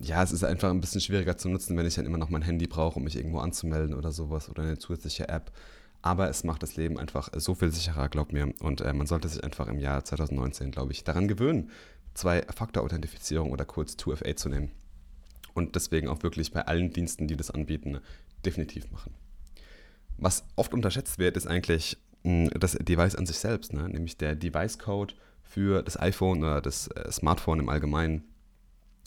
ja, 0.00 0.22
es 0.22 0.32
ist 0.32 0.44
einfach 0.44 0.70
ein 0.70 0.80
bisschen 0.80 1.00
schwieriger 1.00 1.36
zu 1.36 1.48
nutzen, 1.48 1.76
wenn 1.76 1.86
ich 1.86 1.94
dann 1.94 2.06
immer 2.06 2.18
noch 2.18 2.30
mein 2.30 2.42
Handy 2.42 2.66
brauche, 2.66 2.98
um 2.98 3.04
mich 3.04 3.16
irgendwo 3.16 3.38
anzumelden 3.38 3.94
oder 3.94 4.12
sowas 4.12 4.48
oder 4.48 4.62
eine 4.62 4.78
zusätzliche 4.78 5.28
App. 5.28 5.52
Aber 6.02 6.28
es 6.28 6.44
macht 6.44 6.62
das 6.62 6.76
Leben 6.76 6.98
einfach 6.98 7.30
so 7.34 7.54
viel 7.54 7.72
sicherer, 7.72 8.08
glaubt 8.08 8.32
mir. 8.32 8.52
Und 8.60 8.80
äh, 8.80 8.92
man 8.92 9.06
sollte 9.08 9.28
sich 9.28 9.42
einfach 9.42 9.66
im 9.66 9.80
Jahr 9.80 10.04
2019, 10.04 10.70
glaube 10.70 10.92
ich, 10.92 11.02
daran 11.02 11.26
gewöhnen, 11.26 11.70
Zwei-Faktor-Authentifizierung 12.14 13.50
oder 13.50 13.64
kurz 13.64 13.94
2FA 13.94 14.36
zu 14.36 14.48
nehmen. 14.48 14.70
Und 15.54 15.74
deswegen 15.74 16.08
auch 16.08 16.22
wirklich 16.22 16.52
bei 16.52 16.66
allen 16.66 16.92
Diensten, 16.92 17.26
die 17.26 17.36
das 17.36 17.50
anbieten, 17.50 17.98
definitiv 18.44 18.90
machen. 18.92 19.12
Was 20.16 20.44
oft 20.54 20.72
unterschätzt 20.72 21.18
wird, 21.18 21.36
ist 21.36 21.48
eigentlich 21.48 21.96
mh, 22.22 22.50
hm, 22.50 22.60
das 22.60 22.72
Device 22.72 23.16
an 23.16 23.26
sich 23.26 23.38
selbst, 23.38 23.72
ne? 23.72 23.88
nämlich 23.88 24.16
der 24.16 24.36
Device-Code 24.36 25.14
für 25.42 25.82
das 25.82 25.98
iPhone 25.98 26.44
oder 26.44 26.60
das 26.60 26.88
äh, 26.88 27.10
Smartphone 27.10 27.58
im 27.58 27.68
Allgemeinen 27.68 28.27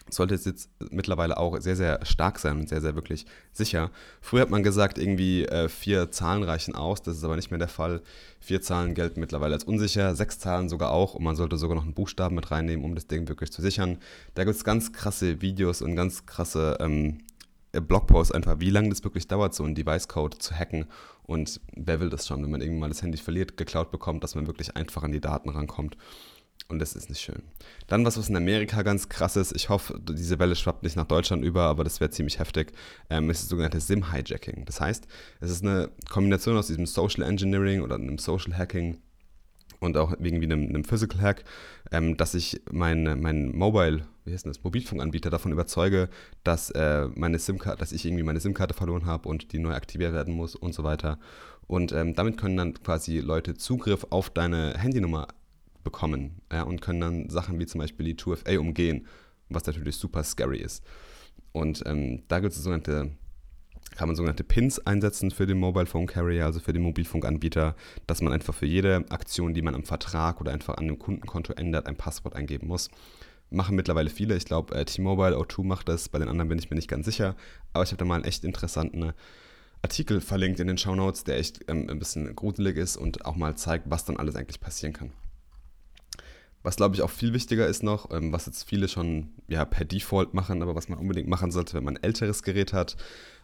sollte 0.09 0.35
es 0.35 0.45
jetzt 0.45 0.69
mittlerweile 0.89 1.37
auch 1.37 1.59
sehr, 1.59 1.75
sehr 1.75 2.05
stark 2.05 2.39
sein 2.39 2.59
und 2.59 2.69
sehr, 2.69 2.81
sehr 2.81 2.95
wirklich 2.95 3.25
sicher. 3.51 3.91
Früher 4.21 4.41
hat 4.41 4.49
man 4.49 4.63
gesagt, 4.63 4.97
irgendwie 4.97 5.45
äh, 5.45 5.69
vier 5.69 6.11
Zahlen 6.11 6.43
reichen 6.43 6.75
aus, 6.75 7.01
das 7.01 7.17
ist 7.17 7.23
aber 7.23 7.35
nicht 7.35 7.51
mehr 7.51 7.59
der 7.59 7.67
Fall. 7.67 8.01
Vier 8.39 8.61
Zahlen 8.61 8.93
gelten 8.93 9.19
mittlerweile 9.19 9.53
als 9.53 9.63
unsicher, 9.63 10.15
sechs 10.15 10.39
Zahlen 10.39 10.69
sogar 10.69 10.91
auch 10.91 11.13
und 11.13 11.23
man 11.23 11.35
sollte 11.35 11.57
sogar 11.57 11.75
noch 11.75 11.83
einen 11.83 11.93
Buchstaben 11.93 12.35
mit 12.35 12.51
reinnehmen, 12.51 12.83
um 12.83 12.95
das 12.95 13.07
Ding 13.07 13.27
wirklich 13.27 13.51
zu 13.51 13.61
sichern. 13.61 13.97
Da 14.33 14.43
gibt 14.43 14.55
es 14.55 14.63
ganz 14.63 14.91
krasse 14.91 15.41
Videos 15.41 15.81
und 15.81 15.95
ganz 15.95 16.25
krasse 16.25 16.77
ähm, 16.79 17.19
Blogposts 17.71 18.33
einfach, 18.33 18.59
wie 18.59 18.69
lange 18.69 18.89
das 18.89 19.03
wirklich 19.03 19.27
dauert, 19.27 19.53
so 19.53 19.63
einen 19.63 19.75
Device-Code 19.75 20.37
zu 20.39 20.53
hacken 20.53 20.87
und 21.23 21.61
wer 21.73 21.99
will 22.01 22.09
das 22.09 22.27
schon, 22.27 22.43
wenn 22.43 22.51
man 22.51 22.61
irgendwann 22.61 22.81
mal 22.81 22.89
das 22.89 23.01
Handy 23.01 23.17
verliert, 23.17 23.55
geklaut 23.55 23.91
bekommt, 23.91 24.23
dass 24.23 24.35
man 24.35 24.47
wirklich 24.47 24.75
einfach 24.75 25.03
an 25.03 25.13
die 25.13 25.21
Daten 25.21 25.49
rankommt. 25.49 25.95
Und 26.67 26.79
das 26.79 26.93
ist 26.93 27.09
nicht 27.09 27.21
schön. 27.21 27.43
Dann 27.87 28.05
was, 28.05 28.17
was 28.17 28.29
in 28.29 28.35
Amerika 28.35 28.81
ganz 28.81 29.09
krass 29.09 29.35
ist, 29.35 29.53
ich 29.55 29.69
hoffe, 29.69 29.99
diese 30.01 30.39
Welle 30.39 30.55
schwappt 30.55 30.83
nicht 30.83 30.95
nach 30.95 31.07
Deutschland 31.07 31.43
über, 31.43 31.63
aber 31.63 31.83
das 31.83 31.99
wäre 31.99 32.11
ziemlich 32.11 32.39
heftig, 32.39 32.71
ähm, 33.09 33.29
ist 33.29 33.41
das 33.41 33.49
sogenannte 33.49 33.79
SIM-Hijacking. 33.79 34.63
Das 34.65 34.79
heißt, 34.79 35.05
es 35.41 35.51
ist 35.51 35.63
eine 35.63 35.89
Kombination 36.09 36.57
aus 36.57 36.67
diesem 36.67 36.85
Social 36.85 37.23
Engineering 37.23 37.81
oder 37.81 37.95
einem 37.95 38.17
Social 38.17 38.57
Hacking 38.57 38.97
und 39.81 39.97
auch 39.97 40.11
irgendwie 40.11 40.45
einem, 40.45 40.69
einem 40.69 40.83
Physical 40.85 41.19
Hack, 41.19 41.43
ähm, 41.91 42.15
dass 42.15 42.35
ich 42.35 42.61
mein, 42.71 43.19
mein 43.19 43.55
Mobile, 43.55 44.05
wie 44.23 44.33
heißt 44.33 44.45
das, 44.45 44.63
Mobilfunkanbieter 44.63 45.29
davon 45.29 45.51
überzeuge, 45.51 46.07
dass 46.43 46.69
äh, 46.69 47.07
meine 47.15 47.39
SIM-Karte, 47.39 47.79
dass 47.79 47.91
ich 47.91 48.05
irgendwie 48.05 48.23
meine 48.23 48.39
SIM-Karte 48.39 48.73
verloren 48.73 49.05
habe 49.05 49.27
und 49.27 49.51
die 49.51 49.59
neu 49.59 49.73
aktiviert 49.73 50.13
werden 50.13 50.33
muss 50.35 50.55
und 50.55 50.73
so 50.73 50.83
weiter. 50.83 51.19
Und 51.67 51.91
ähm, 51.91 52.13
damit 52.13 52.37
können 52.37 52.57
dann 52.57 52.73
quasi 52.75 53.19
Leute 53.19 53.55
Zugriff 53.55 54.05
auf 54.09 54.29
deine 54.29 54.75
Handynummer 54.77 55.27
bekommen 55.83 56.41
ja, 56.51 56.63
und 56.63 56.81
können 56.81 57.01
dann 57.01 57.29
Sachen 57.29 57.59
wie 57.59 57.65
zum 57.65 57.79
Beispiel 57.79 58.05
die 58.05 58.15
2FA 58.15 58.57
umgehen, 58.57 59.07
was 59.49 59.65
natürlich 59.65 59.97
super 59.97 60.23
scary 60.23 60.57
ist. 60.57 60.83
Und 61.51 61.83
ähm, 61.85 62.23
da 62.27 62.39
gibt 62.39 62.53
es 62.53 62.63
sogenannte, 62.63 63.11
kann 63.95 64.07
man 64.07 64.15
sogenannte 64.15 64.43
Pins 64.43 64.79
einsetzen 64.79 65.31
für 65.31 65.45
den 65.45 65.57
Mobile 65.57 65.85
Phone 65.85 66.07
Carrier, 66.07 66.45
also 66.45 66.59
für 66.59 66.73
den 66.73 66.81
Mobilfunkanbieter, 66.83 67.75
dass 68.07 68.21
man 68.21 68.33
einfach 68.33 68.53
für 68.53 68.65
jede 68.65 69.05
Aktion, 69.09 69.53
die 69.53 69.61
man 69.61 69.75
am 69.75 69.83
Vertrag 69.83 70.39
oder 70.39 70.51
einfach 70.51 70.75
an 70.75 70.87
dem 70.87 70.99
Kundenkonto 70.99 71.53
ändert, 71.53 71.87
ein 71.87 71.97
Passwort 71.97 72.35
eingeben 72.35 72.67
muss. 72.67 72.89
Machen 73.49 73.75
mittlerweile 73.75 74.09
viele. 74.09 74.37
Ich 74.37 74.45
glaube, 74.45 74.73
äh, 74.73 74.85
T-Mobile, 74.85 75.35
O2 75.35 75.65
macht 75.65 75.89
das. 75.89 76.07
Bei 76.07 76.19
den 76.19 76.29
anderen 76.29 76.47
bin 76.47 76.57
ich 76.57 76.69
mir 76.69 76.77
nicht 76.77 76.87
ganz 76.87 77.05
sicher. 77.05 77.35
Aber 77.73 77.83
ich 77.83 77.89
habe 77.89 77.97
da 77.97 78.05
mal 78.05 78.15
einen 78.15 78.23
echt 78.23 78.45
interessanten 78.45 79.11
Artikel 79.81 80.21
verlinkt 80.21 80.59
in 80.59 80.67
den 80.67 80.77
Show 80.77 80.95
Notes, 80.95 81.23
der 81.23 81.37
echt 81.37 81.59
ähm, 81.67 81.87
ein 81.89 81.99
bisschen 81.99 82.33
gruselig 82.35 82.77
ist 82.77 82.97
und 82.97 83.25
auch 83.25 83.35
mal 83.35 83.55
zeigt, 83.55 83.89
was 83.89 84.05
dann 84.05 84.17
alles 84.17 84.35
eigentlich 84.35 84.61
passieren 84.61 84.93
kann. 84.93 85.11
Was 86.63 86.75
glaube 86.75 86.95
ich 86.95 87.01
auch 87.01 87.09
viel 87.09 87.33
wichtiger 87.33 87.67
ist 87.67 87.83
noch, 87.83 88.11
ähm, 88.11 88.31
was 88.31 88.45
jetzt 88.45 88.63
viele 88.63 88.87
schon 88.87 89.29
ja, 89.47 89.65
per 89.65 89.85
Default 89.85 90.33
machen, 90.33 90.61
aber 90.61 90.75
was 90.75 90.89
man 90.89 90.99
unbedingt 90.99 91.27
machen 91.27 91.51
sollte, 91.51 91.73
wenn 91.73 91.83
man 91.83 91.97
ein 91.97 92.03
älteres 92.03 92.43
Gerät 92.43 92.73
hat, 92.73 92.97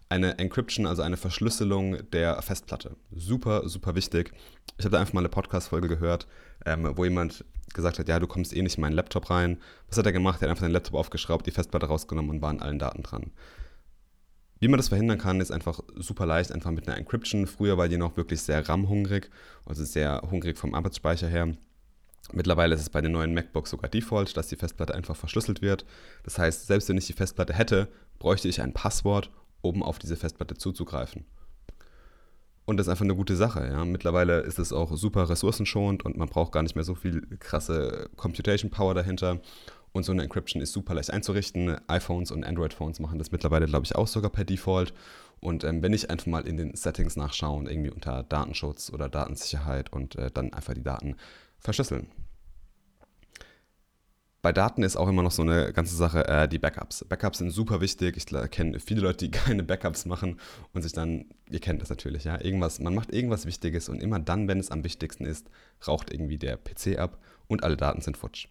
eine 0.10 0.38
Encryption, 0.38 0.86
also 0.86 1.02
eine 1.02 1.18
Verschlüsselung 1.18 2.10
der 2.12 2.42
Festplatte. 2.42 2.96
Super, 3.12 3.68
super 3.68 3.96
wichtig. 3.96 4.32
Ich 4.78 4.86
habe 4.86 4.94
da 4.94 5.00
einfach 5.00 5.14
mal 5.14 5.22
eine 5.22 5.30
Podcast-Folge 5.30 5.88
gehört, 5.88 6.28
ähm, 6.66 6.90
wo 6.96 7.04
jemand 7.04 7.44
gesagt 7.74 8.00
hat, 8.00 8.08
ja, 8.08 8.20
du 8.20 8.28
kommst 8.28 8.56
eh 8.56 8.62
nicht 8.62 8.78
in 8.78 8.82
meinen 8.82 8.94
Laptop 8.94 9.30
rein. 9.30 9.58
Was 9.90 9.98
hat 9.98 10.06
er 10.06 10.12
gemacht? 10.12 10.42
Er 10.42 10.44
hat 10.44 10.52
einfach 10.52 10.62
seinen 10.62 10.72
Laptop 10.72 10.96
aufgeschraubt, 10.96 11.46
die 11.46 11.52
Festplatte 11.52 11.88
rausgenommen 11.88 12.32
und 12.32 12.42
waren 12.42 12.62
allen 12.62 12.80
Daten 12.80 13.04
dran. 13.04 13.32
Wie 14.60 14.68
man 14.68 14.78
das 14.78 14.88
verhindern 14.88 15.20
kann, 15.20 15.42
ist 15.42 15.52
einfach 15.52 15.82
super 15.96 16.26
leicht, 16.26 16.52
einfach 16.52 16.72
mit 16.72 16.88
einer 16.88 16.98
Encryption. 16.98 17.46
Früher 17.46 17.78
war 17.78 17.88
die 17.88 17.98
noch 17.98 18.18
wirklich 18.18 18.42
sehr 18.42 18.68
RAM-hungrig, 18.68 19.30
also 19.66 19.84
sehr 19.84 20.22
hungrig 20.32 20.58
vom 20.58 20.74
Arbeitsspeicher 20.74 21.28
her. 21.28 21.56
Mittlerweile 22.34 22.76
ist 22.76 22.82
es 22.82 22.90
bei 22.90 23.02
den 23.02 23.14
neuen 23.14 23.34
MacBooks 23.34 23.70
sogar 23.70 23.90
Default, 23.90 24.36
dass 24.36 24.48
die 24.48 24.58
Festplatte 24.58 24.94
einfach 24.94 25.16
verschlüsselt 25.16 25.62
wird. 25.62 25.86
Das 26.24 26.38
heißt, 26.38 26.68
selbst 26.68 26.90
wenn 26.90 26.98
ich 26.98 27.08
die 27.08 27.14
Festplatte 27.14 27.54
hätte, 27.54 27.88
bräuchte 28.20 28.50
ich 28.50 28.62
ein 28.62 28.74
Passwort, 28.74 29.32
um 29.62 29.82
auf 29.82 29.98
diese 30.00 30.18
Festplatte 30.18 30.56
zuzugreifen. 30.56 31.26
Und 32.66 32.76
das 32.76 32.88
ist 32.88 32.92
einfach 32.92 33.06
eine 33.06 33.16
gute 33.16 33.38
Sache. 33.38 33.66
Ja. 33.66 33.86
Mittlerweile 33.86 34.42
ist 34.42 34.60
es 34.60 34.74
auch 34.74 34.96
super 34.98 35.30
ressourcenschonend 35.30 36.04
und 36.04 36.18
man 36.18 36.28
braucht 36.28 36.52
gar 36.52 36.64
nicht 36.64 36.76
mehr 36.76 36.84
so 36.84 36.96
viel 36.96 37.26
krasse 37.40 38.10
Computation 38.18 38.70
Power 38.70 38.94
dahinter. 38.94 39.40
Und 39.94 40.04
so 40.04 40.12
eine 40.12 40.24
Encryption 40.24 40.62
ist 40.62 40.74
super 40.74 40.94
leicht 40.94 41.12
einzurichten. 41.12 41.78
iPhones 41.88 42.30
und 42.32 42.44
Android-Phones 42.44 43.00
machen 43.00 43.20
das 43.20 43.32
mittlerweile, 43.32 43.68
glaube 43.68 43.86
ich, 43.86 43.96
auch 43.96 44.08
sogar 44.08 44.30
per 44.30 44.44
Default. 44.44 44.94
Und 45.40 45.64
ähm, 45.64 45.82
wenn 45.82 45.94
ich 45.94 46.10
einfach 46.10 46.28
mal 46.28 46.46
in 46.46 46.58
den 46.58 46.76
Settings 46.76 47.16
nachschaue 47.16 47.58
und 47.58 47.70
irgendwie 47.70 47.90
unter 47.90 48.24
Datenschutz 48.24 48.92
oder 48.92 49.08
Datensicherheit 49.08 49.94
und 49.94 50.18
äh, 50.18 50.30
dann 50.30 50.52
einfach 50.52 50.74
die 50.74 50.84
Daten 50.84 51.16
verschlüsseln 51.60 52.08
bei 54.48 54.54
Daten 54.54 54.82
ist 54.82 54.96
auch 54.96 55.10
immer 55.10 55.24
noch 55.24 55.32
so 55.32 55.42
eine 55.42 55.74
ganze 55.74 55.98
Sache, 55.98 56.26
äh, 56.26 56.48
die 56.48 56.58
Backups. 56.58 57.04
Backups 57.04 57.40
sind 57.40 57.50
super 57.50 57.82
wichtig. 57.82 58.16
Ich 58.16 58.28
kenne 58.50 58.80
viele 58.80 59.02
Leute, 59.02 59.26
die 59.26 59.32
keine 59.38 59.62
Backups 59.62 60.06
machen 60.06 60.40
und 60.72 60.84
sich 60.84 60.94
dann, 60.94 61.26
ihr 61.50 61.60
kennt 61.60 61.82
das 61.82 61.90
natürlich, 61.90 62.24
ja, 62.24 62.40
irgendwas, 62.40 62.80
man 62.80 62.96
macht 62.96 63.14
irgendwas 63.14 63.46
Wichtiges 63.46 63.90
und 63.90 64.02
immer 64.02 64.20
dann, 64.20 64.48
wenn 64.48 64.58
es 64.58 64.72
am 64.72 64.86
wichtigsten 64.86 65.26
ist, 65.26 65.50
raucht 65.86 66.14
irgendwie 66.14 66.38
der 66.38 66.56
PC 66.56 66.98
ab 66.98 67.20
und 67.48 67.66
alle 67.66 67.76
Daten 67.76 68.00
sind 68.00 68.16
futsch. 68.16 68.48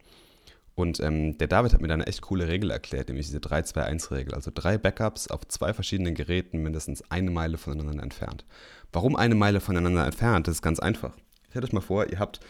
Und 0.75 1.01
ähm, 1.01 1.39
der 1.39 1.47
David 1.49 1.73
hat 1.73 1.81
mir 1.81 1.89
da 1.89 1.95
eine 1.95 2.07
echt 2.07 2.21
coole 2.21 2.47
Regel 2.47 2.73
erklärt, 2.73 3.09
nämlich 3.09 3.25
diese 3.25 3.39
3-2-1-Regel. 3.39 4.35
Also 4.35 4.51
drei 4.53 4.77
Backups 4.77 5.29
auf 5.29 5.49
zwei 5.49 5.73
verschiedenen 5.73 6.15
Geräten 6.15 6.63
mindestens 6.63 7.11
eine 7.11 7.31
Meile 7.31 7.57
voneinander 7.57 8.03
entfernt. 8.03 8.45
Warum 8.93 9.17
eine 9.17 9.35
Meile 9.35 9.61
voneinander 9.61 10.05
entfernt? 10.05 10.47
Das 10.47 10.57
ist 10.57 10.63
ganz 10.63 10.79
einfach. 10.79 11.17
Stellt 11.49 11.65
euch 11.65 11.73
mal 11.73 11.81
vor, 11.81 12.11
ihr 12.11 12.19
habt 12.19 12.41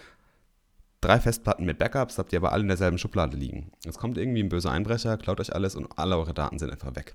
drei 1.01 1.21
Festplatten 1.21 1.65
mit 1.65 1.79
Backups, 1.79 2.19
habt 2.19 2.33
ihr 2.33 2.39
aber 2.39 2.53
alle 2.53 2.63
in 2.63 2.69
derselben 2.69 2.99
Schublade 2.99 3.37
liegen. 3.37 3.73
Jetzt 3.85 3.99
kommt 3.99 4.19
irgendwie 4.19 4.43
ein 4.43 4.49
böser 4.49 4.71
Einbrecher, 4.71 5.17
klaut 5.17 5.41
euch 5.41 5.55
alles 5.55 5.77
und 5.77 5.87
alle 5.99 6.17
eure 6.17 6.35
Daten 6.35 6.59
sind 6.59 6.71
einfach 6.71 6.95
weg. 6.97 7.15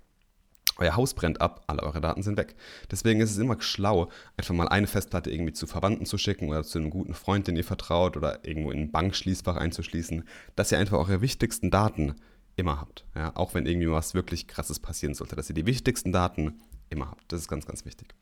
Euer 0.77 0.95
Haus 0.95 1.13
brennt 1.13 1.41
ab, 1.41 1.63
alle 1.67 1.83
eure 1.83 2.01
Daten 2.01 2.23
sind 2.23 2.37
weg. 2.37 2.55
Deswegen 2.89 3.21
ist 3.21 3.31
es 3.31 3.37
immer 3.37 3.61
schlau, 3.61 4.09
einfach 4.37 4.55
mal 4.55 4.67
eine 4.67 4.87
Festplatte 4.87 5.29
irgendwie 5.29 5.53
zu 5.53 5.67
Verwandten 5.67 6.05
zu 6.05 6.17
schicken 6.17 6.49
oder 6.49 6.63
zu 6.63 6.79
einem 6.79 6.89
guten 6.89 7.13
Freund, 7.13 7.47
den 7.47 7.55
ihr 7.55 7.63
vertraut 7.63 8.17
oder 8.17 8.43
irgendwo 8.45 8.71
in 8.71 8.79
ein 8.79 8.91
Bankschließfach 8.91 9.57
einzuschließen, 9.57 10.23
dass 10.55 10.71
ihr 10.71 10.79
einfach 10.79 10.97
eure 10.97 11.21
wichtigsten 11.21 11.69
Daten 11.69 12.15
immer 12.55 12.79
habt. 12.79 13.05
Ja, 13.15 13.35
auch 13.35 13.53
wenn 13.53 13.65
irgendwie 13.65 13.91
was 13.91 14.13
wirklich 14.13 14.47
krasses 14.47 14.79
passieren 14.79 15.13
sollte, 15.13 15.35
dass 15.35 15.49
ihr 15.49 15.55
die 15.55 15.65
wichtigsten 15.65 16.11
Daten 16.11 16.61
immer 16.89 17.11
habt. 17.11 17.31
Das 17.31 17.41
ist 17.41 17.47
ganz, 17.47 17.65
ganz 17.65 17.85
wichtig. 17.85 18.15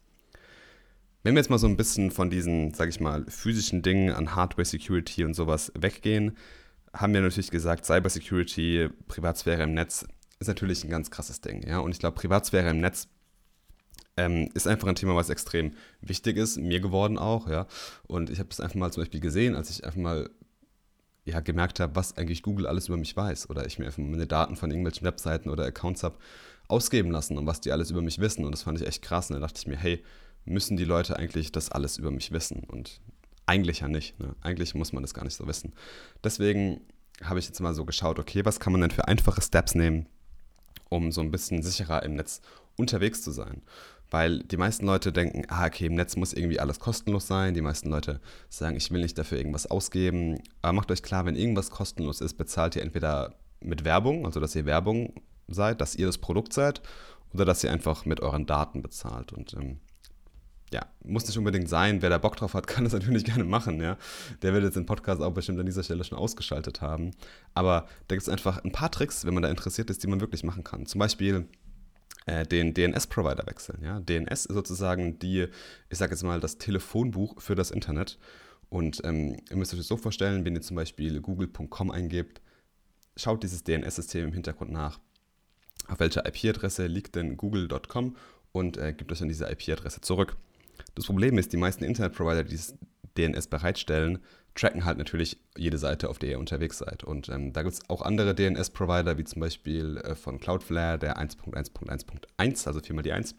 Wenn 1.22 1.36
wir 1.36 1.42
jetzt 1.42 1.50
mal 1.50 1.58
so 1.58 1.68
ein 1.68 1.76
bisschen 1.76 2.12
von 2.12 2.30
diesen, 2.30 2.74
sage 2.74 2.90
ich 2.90 3.00
mal, 3.00 3.26
physischen 3.28 3.82
Dingen 3.82 4.12
an 4.12 4.36
Hardware 4.36 4.66
Security 4.66 5.26
und 5.26 5.34
sowas 5.34 5.72
weggehen, 5.78 6.38
haben 6.94 7.14
wir 7.14 7.22
natürlich 7.22 7.52
gesagt, 7.52 7.86
Cyber 7.86 8.10
Security, 8.10 8.90
Privatsphäre 9.08 9.64
im 9.64 9.74
Netz 9.74 10.06
ist 10.40 10.48
natürlich 10.48 10.84
ein 10.84 10.90
ganz 10.90 11.12
krasses 11.12 11.42
Ding. 11.42 11.68
Ja? 11.68 11.80
Und 11.80 11.92
ich 11.92 12.00
glaube, 12.00 12.16
Privatsphäre 12.16 12.70
im 12.70 12.80
Netz 12.80 13.08
ähm, 14.16 14.50
ist 14.54 14.68
einfach 14.68 14.88
ein 14.88 14.96
Thema, 14.96 15.16
was 15.16 15.30
extrem 15.30 15.74
wichtig 16.02 16.38
ist, 16.38 16.58
mir 16.58 16.80
geworden 16.80 17.18
auch. 17.18 17.50
Ja? 17.50 17.68
Und 18.08 18.30
ich 18.30 18.40
habe 18.40 18.50
das 18.50 18.62
einfach 18.62 18.76
mal 18.76 18.92
zum 18.92 19.02
Beispiel 19.02 19.20
gesehen, 19.20 19.56
als 19.56 19.70
ich 19.70 19.84
einfach 19.84 20.00
mal 20.00 20.30
ja, 21.26 21.42
gemerkt 21.42 21.82
habe, 21.82 21.96
was 21.96 22.18
eigentlich 22.18 22.44
Google 22.44 22.66
alles 22.66 22.88
über 22.88 22.98
mich 22.98 23.16
weiß. 23.16 23.50
Oder 23.50 23.66
ich 23.66 23.78
mir 23.78 23.86
einfach 23.86 24.00
meine 24.00 24.26
Daten 24.26 24.56
von 24.56 24.72
irgendwelchen 24.72 25.06
Webseiten 25.06 25.50
oder 25.50 25.66
Accounts 25.66 26.04
habe 26.04 26.18
ausgeben 26.70 27.12
lassen 27.12 27.38
und 27.38 27.46
was 27.46 27.60
die 27.60 27.72
alles 27.72 27.92
über 27.92 28.02
mich 28.02 28.20
wissen. 28.20 28.46
Und 28.46 28.52
das 28.52 28.64
fand 28.64 28.80
ich 28.80 28.88
echt 28.88 29.02
krass. 29.02 29.30
Und 29.30 29.36
da 29.36 29.42
dachte 29.42 29.60
ich 29.60 29.68
mir, 29.68 29.78
hey, 29.78 30.02
müssen 30.50 30.78
die 30.78 30.86
Leute 30.86 31.18
eigentlich 31.18 31.52
das 31.52 31.72
alles 31.72 31.98
über 31.98 32.12
mich 32.12 32.32
wissen. 32.32 32.64
Und 32.68 33.00
eigentlich 33.46 33.80
ja 33.80 33.88
nicht. 33.88 34.20
Ne? 34.20 34.36
Eigentlich 34.42 34.76
muss 34.76 34.94
man 34.94 35.04
das 35.04 35.14
gar 35.14 35.24
nicht 35.24 35.36
so 35.36 35.48
wissen. 35.48 35.74
Deswegen 36.24 36.82
habe 37.24 37.40
ich 37.40 37.48
jetzt 37.48 37.60
mal 37.60 37.74
so 37.74 37.86
geschaut, 37.86 38.20
okay, 38.20 38.46
was 38.46 38.60
kann 38.60 38.72
man 38.74 38.82
denn 38.82 38.92
für 38.92 39.08
einfache 39.08 39.42
Steps 39.42 39.76
nehmen, 39.76 40.08
um 40.90 41.12
so 41.12 41.22
ein 41.22 41.32
bisschen 41.32 41.64
sicherer 41.64 42.04
im 42.04 42.16
Netz 42.16 42.42
unterwegs 42.78 43.22
zu 43.22 43.32
sein. 43.32 43.62
Weil 44.12 44.40
die 44.40 44.58
meisten 44.58 44.86
Leute 44.86 45.12
denken, 45.12 45.44
ah, 45.50 45.68
okay, 45.68 45.86
im 45.86 45.94
Netz 45.94 46.16
muss 46.16 46.34
irgendwie 46.34 46.60
alles 46.60 46.80
kostenlos 46.80 47.28
sein. 47.28 47.54
Die 47.54 47.62
meisten 47.62 47.90
Leute 47.90 48.20
sagen, 48.50 48.76
ich 48.76 48.90
will 48.92 49.02
nicht 49.02 49.18
dafür 49.18 49.38
irgendwas 49.38 49.68
ausgeben. 49.68 50.42
Aber 50.62 50.74
macht 50.74 50.92
euch 50.92 51.04
klar, 51.04 51.26
wenn 51.26 51.36
irgendwas 51.36 51.70
kostenlos 51.70 52.22
ist, 52.22 52.36
bezahlt 52.36 52.76
ihr 52.76 52.82
entweder 52.82 53.36
mit 53.62 53.84
Werbung, 53.84 54.26
also 54.26 54.40
dass 54.40 54.56
ihr 54.56 54.66
Werbung 54.66 55.14
seid, 55.48 55.82
dass 55.82 55.96
ihr 55.96 56.08
das 56.08 56.18
Produkt 56.18 56.54
seid, 56.54 56.82
oder 57.34 57.46
dass 57.46 57.64
ihr 57.64 57.72
einfach 57.72 58.06
mit 58.06 58.22
euren 58.22 58.48
Daten 58.48 58.82
bezahlt. 58.82 59.32
Und 59.34 59.54
ähm, 59.54 59.80
ja, 60.72 60.86
muss 61.04 61.26
nicht 61.26 61.38
unbedingt 61.38 61.70
sein. 61.70 62.02
Wer 62.02 62.10
da 62.10 62.18
Bock 62.18 62.36
drauf 62.36 62.54
hat, 62.54 62.68
kann 62.68 62.84
das 62.84 62.94
natürlich 62.94 63.26
gerne 63.26 63.44
machen, 63.44 63.82
ja. 63.82 63.98
Der 64.42 64.54
wird 64.54 64.64
jetzt 64.64 64.76
den 64.76 64.86
Podcast 64.86 65.22
auch 65.22 65.34
bestimmt 65.34 65.60
an 65.60 65.66
dieser 65.66 65.84
Stelle 65.84 66.04
schon 66.04 66.18
ausgeschaltet 66.18 66.82
haben. 66.82 67.12
Aber 67.54 67.88
da 68.08 68.16
gibt 68.16 68.24
es 68.24 68.30
einfach 68.30 68.64
ein 68.64 68.72
paar 68.72 68.92
Tricks, 68.92 69.26
wenn 69.26 69.34
man 69.34 69.44
da 69.44 69.50
interessiert 69.50 69.90
ist, 69.90 70.04
die 70.04 70.08
man 70.08 70.22
wirklich 70.22 70.44
machen 70.44 70.64
kann. 70.64 70.86
Zum 70.86 71.00
Beispiel 71.00 71.48
äh, 72.26 72.46
den 72.46 72.74
DNS-Provider 72.74 73.46
wechseln. 73.48 73.84
Ja? 73.84 74.00
DNS 74.00 74.46
ist 74.46 74.54
sozusagen 74.54 75.20
die, 75.20 75.48
ich 75.90 75.98
sage 75.98 76.12
jetzt 76.12 76.24
mal, 76.24 76.40
das 76.40 76.58
Telefonbuch 76.58 77.42
für 77.42 77.56
das 77.56 77.72
Internet. 77.72 78.20
Und 78.70 79.02
ähm, 79.04 79.38
ihr 79.50 79.58
müsst 79.58 79.74
euch 79.74 79.80
das 79.80 79.88
so 79.88 79.98
vorstellen, 79.98 80.46
wenn 80.46 80.56
ihr 80.56 80.62
zum 80.62 80.76
Beispiel 80.76 81.22
google.com 81.22 81.90
eingebt, 81.90 82.42
schaut 83.16 83.42
dieses 83.42 83.64
DNS-System 83.64 84.26
im 84.26 84.34
Hintergrund 84.34 84.72
nach. 84.72 85.00
Auf 85.88 86.00
welcher 86.00 86.26
IP-Adresse 86.28 86.86
liegt 86.86 87.16
denn 87.16 87.36
google.com 87.36 88.16
und 88.52 88.78
äh, 88.78 88.94
gibt 88.94 89.12
euch 89.12 89.20
dann 89.20 89.28
diese 89.28 89.50
IP-Adresse 89.50 90.02
zurück. 90.02 90.38
Das 91.00 91.06
Problem 91.06 91.38
ist, 91.38 91.54
die 91.54 91.58
meisten 91.58 91.86
Internetprovider, 91.86 92.44
die 92.44 92.60
DNS 93.18 93.48
bereitstellen, 93.48 94.20
tracken 94.54 94.84
halt 94.84 94.98
natürlich 94.98 95.40
jede 95.56 95.78
Seite, 95.78 96.10
auf 96.10 96.20
der 96.20 96.32
ihr 96.32 96.40
unterwegs 96.40 96.80
seid. 96.80 97.06
Und 97.06 97.30
ähm, 97.30 97.54
da 97.54 97.64
gibt 97.64 97.76
es 97.76 97.90
auch 97.90 98.02
andere 98.02 98.36
DNS-Provider, 98.36 99.18
wie 99.18 99.24
zum 99.24 99.40
Beispiel 99.40 99.96
äh, 100.04 100.16
von 100.16 100.42
Cloudflare, 100.42 101.00
der 101.00 101.18
1.1.1.1, 101.18 102.68
also 102.68 102.82
viermal 102.82 103.04
die 103.04 103.14
1, 103.14 103.34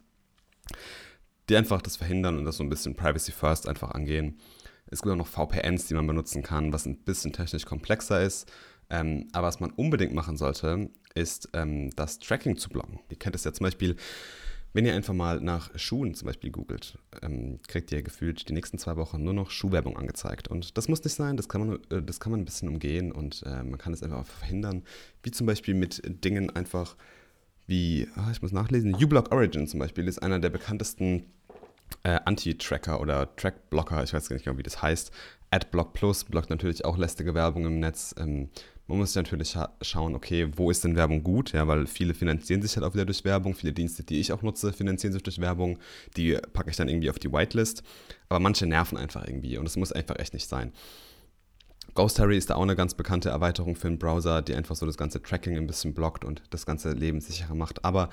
die 1.50 1.56
einfach 1.56 1.82
das 1.82 1.98
verhindern 1.98 2.38
und 2.38 2.46
das 2.46 2.56
so 2.56 2.64
ein 2.64 2.70
bisschen 2.70 2.96
Privacy 2.96 3.30
First 3.30 3.68
einfach 3.68 3.90
angehen. 3.90 4.38
Es 4.86 5.02
gibt 5.02 5.12
auch 5.12 5.18
noch 5.18 5.26
VPNs, 5.26 5.86
die 5.86 5.92
man 5.92 6.06
benutzen 6.06 6.42
kann, 6.42 6.72
was 6.72 6.86
ein 6.86 6.96
bisschen 7.04 7.34
technisch 7.34 7.66
komplexer 7.66 8.22
ist. 8.22 8.50
Ähm, 8.88 9.28
aber 9.32 9.48
was 9.48 9.60
man 9.60 9.70
unbedingt 9.72 10.14
machen 10.14 10.38
sollte, 10.38 10.88
ist 11.14 11.50
ähm, 11.52 11.90
das 11.94 12.20
Tracking 12.20 12.56
zu 12.56 12.70
blocken. 12.70 13.00
Ihr 13.10 13.18
kennt 13.18 13.36
es 13.36 13.44
ja 13.44 13.52
zum 13.52 13.64
Beispiel 13.64 13.96
wenn 14.72 14.86
ihr 14.86 14.94
einfach 14.94 15.14
mal 15.14 15.40
nach 15.40 15.76
Schuhen 15.78 16.14
zum 16.14 16.26
Beispiel 16.26 16.50
googelt, 16.50 16.98
ähm, 17.22 17.58
kriegt 17.66 17.90
ihr 17.92 18.02
gefühlt 18.02 18.48
die 18.48 18.52
nächsten 18.52 18.78
zwei 18.78 18.96
Wochen 18.96 19.22
nur 19.22 19.34
noch 19.34 19.50
Schuhwerbung 19.50 19.96
angezeigt. 19.96 20.48
Und 20.48 20.76
das 20.78 20.88
muss 20.88 21.02
nicht 21.02 21.14
sein, 21.14 21.36
das 21.36 21.48
kann 21.48 21.66
man, 21.66 21.78
äh, 21.90 22.02
das 22.02 22.20
kann 22.20 22.32
man 22.32 22.40
ein 22.40 22.44
bisschen 22.44 22.68
umgehen 22.68 23.12
und 23.12 23.42
äh, 23.46 23.62
man 23.62 23.78
kann 23.78 23.92
es 23.92 24.02
einfach 24.02 24.26
verhindern. 24.26 24.82
Wie 25.22 25.30
zum 25.30 25.46
Beispiel 25.46 25.74
mit 25.74 26.02
Dingen 26.24 26.50
einfach 26.50 26.96
wie, 27.66 28.08
oh, 28.16 28.30
ich 28.32 28.42
muss 28.42 28.52
nachlesen, 28.52 28.94
uBlock 28.94 29.32
Origin 29.32 29.68
zum 29.68 29.80
Beispiel 29.80 30.08
ist 30.08 30.18
einer 30.20 30.40
der 30.40 30.50
bekanntesten 30.50 31.24
äh, 32.02 32.18
Anti-Tracker 32.24 33.00
oder 33.00 33.34
Track-Blocker, 33.36 34.02
ich 34.02 34.12
weiß 34.12 34.28
gar 34.28 34.34
nicht 34.34 34.44
genau, 34.44 34.58
wie 34.58 34.62
das 34.62 34.82
heißt. 34.82 35.12
AdBlock 35.50 35.92
Plus 35.92 36.24
blockt 36.24 36.50
natürlich 36.50 36.84
auch 36.84 36.96
lästige 36.96 37.34
Werbung 37.34 37.66
im 37.66 37.80
Netz. 37.80 38.14
Ähm, 38.18 38.50
man 38.90 38.98
muss 38.98 39.14
natürlich 39.14 39.50
scha 39.50 39.72
schauen, 39.82 40.16
okay, 40.16 40.48
wo 40.56 40.68
ist 40.68 40.82
denn 40.82 40.96
Werbung 40.96 41.22
gut? 41.22 41.52
Ja, 41.52 41.68
weil 41.68 41.86
viele 41.86 42.12
finanzieren 42.12 42.60
sich 42.60 42.74
halt 42.76 42.84
auch 42.84 42.92
wieder 42.92 43.04
durch 43.04 43.24
Werbung. 43.24 43.54
Viele 43.54 43.72
Dienste, 43.72 44.02
die 44.02 44.18
ich 44.18 44.32
auch 44.32 44.42
nutze, 44.42 44.72
finanzieren 44.72 45.12
sich 45.12 45.22
durch 45.22 45.40
Werbung. 45.40 45.78
Die 46.16 46.36
packe 46.52 46.70
ich 46.70 46.76
dann 46.76 46.88
irgendwie 46.88 47.08
auf 47.08 47.20
die 47.20 47.32
Whitelist. 47.32 47.84
Aber 48.28 48.40
manche 48.40 48.66
nerven 48.66 48.98
einfach 48.98 49.24
irgendwie 49.24 49.56
und 49.58 49.64
das 49.64 49.76
muss 49.76 49.92
einfach 49.92 50.18
echt 50.18 50.34
nicht 50.34 50.48
sein. 50.48 50.72
Ghost 51.94 52.18
Harry 52.18 52.36
ist 52.36 52.50
da 52.50 52.56
auch 52.56 52.62
eine 52.62 52.74
ganz 52.74 52.94
bekannte 52.94 53.28
Erweiterung 53.30 53.76
für 53.76 53.86
einen 53.86 53.98
Browser, 53.98 54.42
die 54.42 54.56
einfach 54.56 54.74
so 54.74 54.86
das 54.86 54.96
ganze 54.96 55.22
Tracking 55.22 55.56
ein 55.56 55.68
bisschen 55.68 55.94
blockt 55.94 56.24
und 56.24 56.42
das 56.50 56.66
ganze 56.66 56.92
Leben 56.92 57.20
sicherer 57.20 57.54
macht. 57.54 57.84
Aber 57.84 58.10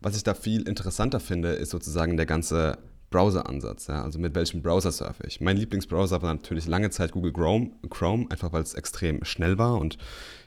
was 0.00 0.16
ich 0.16 0.24
da 0.24 0.34
viel 0.34 0.66
interessanter 0.66 1.20
finde, 1.20 1.50
ist 1.50 1.70
sozusagen 1.70 2.16
der 2.16 2.26
ganze 2.26 2.78
Browser-Ansatz. 3.10 3.86
Ja? 3.86 4.02
Also 4.02 4.18
mit 4.18 4.34
welchem 4.34 4.62
Browser 4.62 4.92
surfe 4.92 5.26
ich? 5.26 5.40
Mein 5.40 5.56
Lieblingsbrowser 5.56 6.22
war 6.22 6.34
natürlich 6.34 6.66
lange 6.66 6.90
Zeit 6.90 7.12
Google 7.12 7.32
Chrome, 7.32 7.70
Chrome 7.88 8.26
einfach 8.30 8.52
weil 8.52 8.62
es 8.62 8.74
extrem 8.74 9.24
schnell 9.24 9.58
war 9.58 9.78
und 9.78 9.98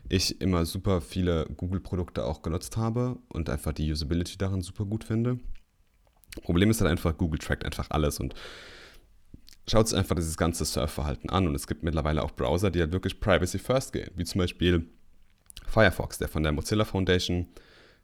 ich 0.10 0.42
immer 0.42 0.66
super 0.66 1.02
viele 1.02 1.46
Google-Produkte 1.58 2.26
auch 2.26 2.42
genutzt 2.42 2.78
habe 2.78 3.18
und 3.30 3.50
einfach 3.50 3.74
die 3.74 3.92
Usability 3.92 4.38
darin 4.38 4.62
super 4.62 4.86
gut 4.86 5.04
finde. 5.04 5.40
Problem 6.44 6.70
ist 6.70 6.82
halt 6.82 6.92
einfach, 6.92 7.18
Google 7.18 7.40
trackt 7.40 7.66
einfach 7.66 7.90
alles 7.90 8.20
und 8.20 8.36
schaut 9.68 9.88
sich 9.88 9.98
einfach 9.98 10.16
dieses 10.16 10.38
ganze 10.38 10.66
Surfverhalten 10.66 11.30
an. 11.30 11.48
Und 11.48 11.56
es 11.56 11.68
gibt 11.68 11.84
mittlerweile 11.84 12.24
auch 12.24 12.32
Browser, 12.32 12.72
die 12.72 12.80
halt 12.80 12.92
wirklich 12.92 13.20
Privacy 13.20 13.60
First 13.60 13.94
gehen, 13.94 14.12
wie 14.16 14.24
zum 14.24 14.40
Beispiel 14.40 14.88
Firefox, 15.68 16.18
der 16.18 16.28
von 16.28 16.44
der 16.44 16.52
Mozilla 16.52 16.86
Foundation 16.86 17.48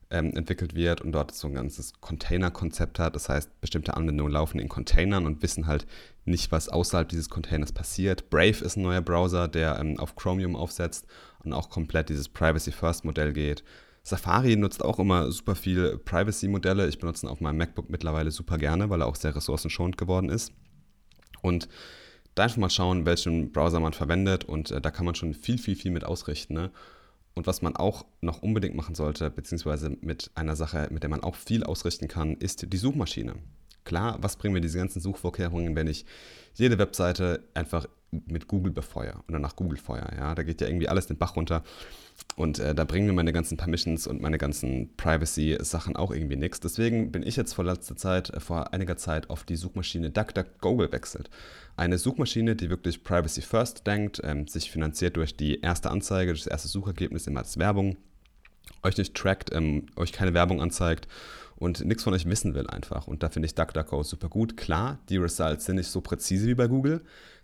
ähm, 0.09 0.31
entwickelt 0.35 0.75
wird 0.75 1.01
und 1.01 1.11
dort 1.11 1.33
so 1.33 1.47
ein 1.47 1.53
ganzes 1.53 1.93
Container-Konzept 1.99 2.99
hat. 2.99 3.15
Das 3.15 3.29
heißt, 3.29 3.59
bestimmte 3.59 3.95
Anwendungen 3.95 4.31
laufen 4.31 4.59
in 4.59 4.69
Containern 4.69 5.25
und 5.25 5.41
wissen 5.41 5.67
halt 5.67 5.85
nicht, 6.25 6.51
was 6.51 6.69
außerhalb 6.69 7.09
dieses 7.09 7.29
Containers 7.29 7.71
passiert. 7.71 8.29
Brave 8.29 8.63
ist 8.63 8.77
ein 8.77 8.83
neuer 8.83 9.01
Browser, 9.01 9.47
der 9.47 9.79
ähm, 9.79 9.99
auf 9.99 10.15
Chromium 10.15 10.55
aufsetzt 10.55 11.05
und 11.43 11.53
auch 11.53 11.69
komplett 11.69 12.09
dieses 12.09 12.29
Privacy-First-Modell 12.29 13.33
geht. 13.33 13.63
Safari 14.03 14.55
nutzt 14.55 14.85
auch 14.85 14.99
immer 14.99 15.31
super 15.31 15.55
viel 15.55 15.97
Privacy-Modelle. 15.97 16.87
Ich 16.87 16.99
benutze 16.99 17.25
ihn 17.25 17.29
auf 17.29 17.41
meinem 17.41 17.57
MacBook 17.57 17.89
mittlerweile 17.89 18.31
super 18.31 18.57
gerne, 18.57 18.89
weil 18.89 19.01
er 19.01 19.07
auch 19.07 19.17
sehr 19.17 19.35
ressourcenschonend 19.35 19.97
geworden 19.97 20.29
ist. 20.29 20.53
Und 21.41 21.67
da 22.35 22.43
einfach 22.43 22.57
mal 22.57 22.69
schauen, 22.69 23.05
welchen 23.05 23.51
Browser 23.51 23.79
man 23.79 23.93
verwendet 23.93 24.45
und 24.45 24.71
äh, 24.71 24.79
da 24.79 24.91
kann 24.91 25.05
man 25.05 25.15
schon 25.15 25.33
viel, 25.33 25.57
viel, 25.57 25.75
viel 25.75 25.91
mit 25.91 26.05
ausrichten. 26.05 26.53
Ne? 26.53 26.71
Und 27.37 27.45
was 27.45 27.61
man 27.61 27.75
auch 27.75 28.03
noch 28.19 28.41
unbedingt 28.41 28.73
machen 28.73 28.95
sollte, 28.95 29.29
beziehungsweise 29.29 29.95
mit 30.01 30.31
einer 30.33 30.55
Sache, 30.55 30.87
mit 30.89 31.03
der 31.03 31.11
man 31.11 31.21
auch 31.21 31.35
viel 31.35 31.63
ausrichten 31.63 32.07
kann, 32.07 32.35
ist 32.35 32.73
die 32.73 32.77
Suchmaschine. 32.77 33.35
Klar, 33.87 34.17
was 34.19 34.35
bringen 34.35 34.53
mir 34.53 34.59
diese 34.59 34.77
ganzen 34.79 34.99
Suchvorkehrungen, 34.99 35.73
wenn 35.77 35.87
ich 35.87 36.05
jede 36.55 36.77
Webseite 36.77 37.39
einfach 37.53 37.87
mit 38.11 38.49
Google 38.49 38.73
befeuere 38.73 39.23
oder 39.29 39.39
nach 39.39 39.55
Google 39.55 39.77
feuer. 39.77 40.09
Ja? 40.17 40.35
Da 40.35 40.43
geht 40.43 40.59
ja 40.59 40.67
irgendwie 40.67 40.89
alles 40.89 41.07
den 41.07 41.17
Bach 41.17 41.37
runter. 41.37 41.63
Und 42.35 42.59
äh, 42.59 42.75
da 42.75 42.83
bringen 42.83 43.07
mir 43.07 43.13
meine 43.13 43.31
ganzen 43.31 43.55
Permissions 43.55 44.05
und 44.05 44.21
meine 44.21 44.37
ganzen 44.37 44.93
Privacy-Sachen 44.97 45.95
auch 45.95 46.11
irgendwie 46.11 46.35
nichts. 46.35 46.59
Deswegen 46.59 47.13
bin 47.13 47.23
ich 47.23 47.37
jetzt 47.37 47.53
vor 47.53 47.63
letzter 47.63 47.95
Zeit, 47.95 48.29
äh, 48.31 48.41
vor 48.41 48.73
einiger 48.73 48.97
Zeit 48.97 49.29
auf 49.29 49.45
die 49.45 49.55
Suchmaschine 49.55 50.09
DuckDuckGo 50.09 50.75
gewechselt. 50.75 51.29
Eine 51.77 51.97
Suchmaschine, 51.97 52.57
die 52.57 52.69
wirklich 52.69 53.05
Privacy 53.05 53.41
First 53.41 53.87
denkt, 53.87 54.19
ähm, 54.21 54.49
sich 54.49 54.69
finanziert 54.69 55.15
durch 55.15 55.37
die 55.37 55.61
erste 55.61 55.91
Anzeige, 55.91 56.33
das 56.33 56.45
erste 56.45 56.67
Suchergebnis 56.67 57.25
immer 57.25 57.39
als 57.39 57.57
Werbung, 57.57 57.95
euch 58.83 58.97
nicht 58.97 59.15
trackt, 59.15 59.53
ähm, 59.53 59.85
euch 59.95 60.11
keine 60.11 60.33
Werbung 60.33 60.61
anzeigt 60.61 61.07
und 61.57 61.83
nichts 61.85 62.03
von 62.03 62.13
euch 62.13 62.25
wissen 62.25 62.53
will 62.53 62.67
einfach. 62.67 63.07
Und 63.07 63.23
da 63.23 63.29
finde 63.29 63.47
ich 63.47 63.55
DuckDuckGo 63.55 64.03
super 64.03 64.29
gut. 64.29 64.57
Klar, 64.57 64.99
die 65.09 65.17
Results 65.17 65.65
sind 65.65 65.77
nicht 65.77 65.87
so 65.87 66.01
präzise 66.01 66.47
wie 66.47 66.55
bei 66.55 66.67
Google. 66.67 67.01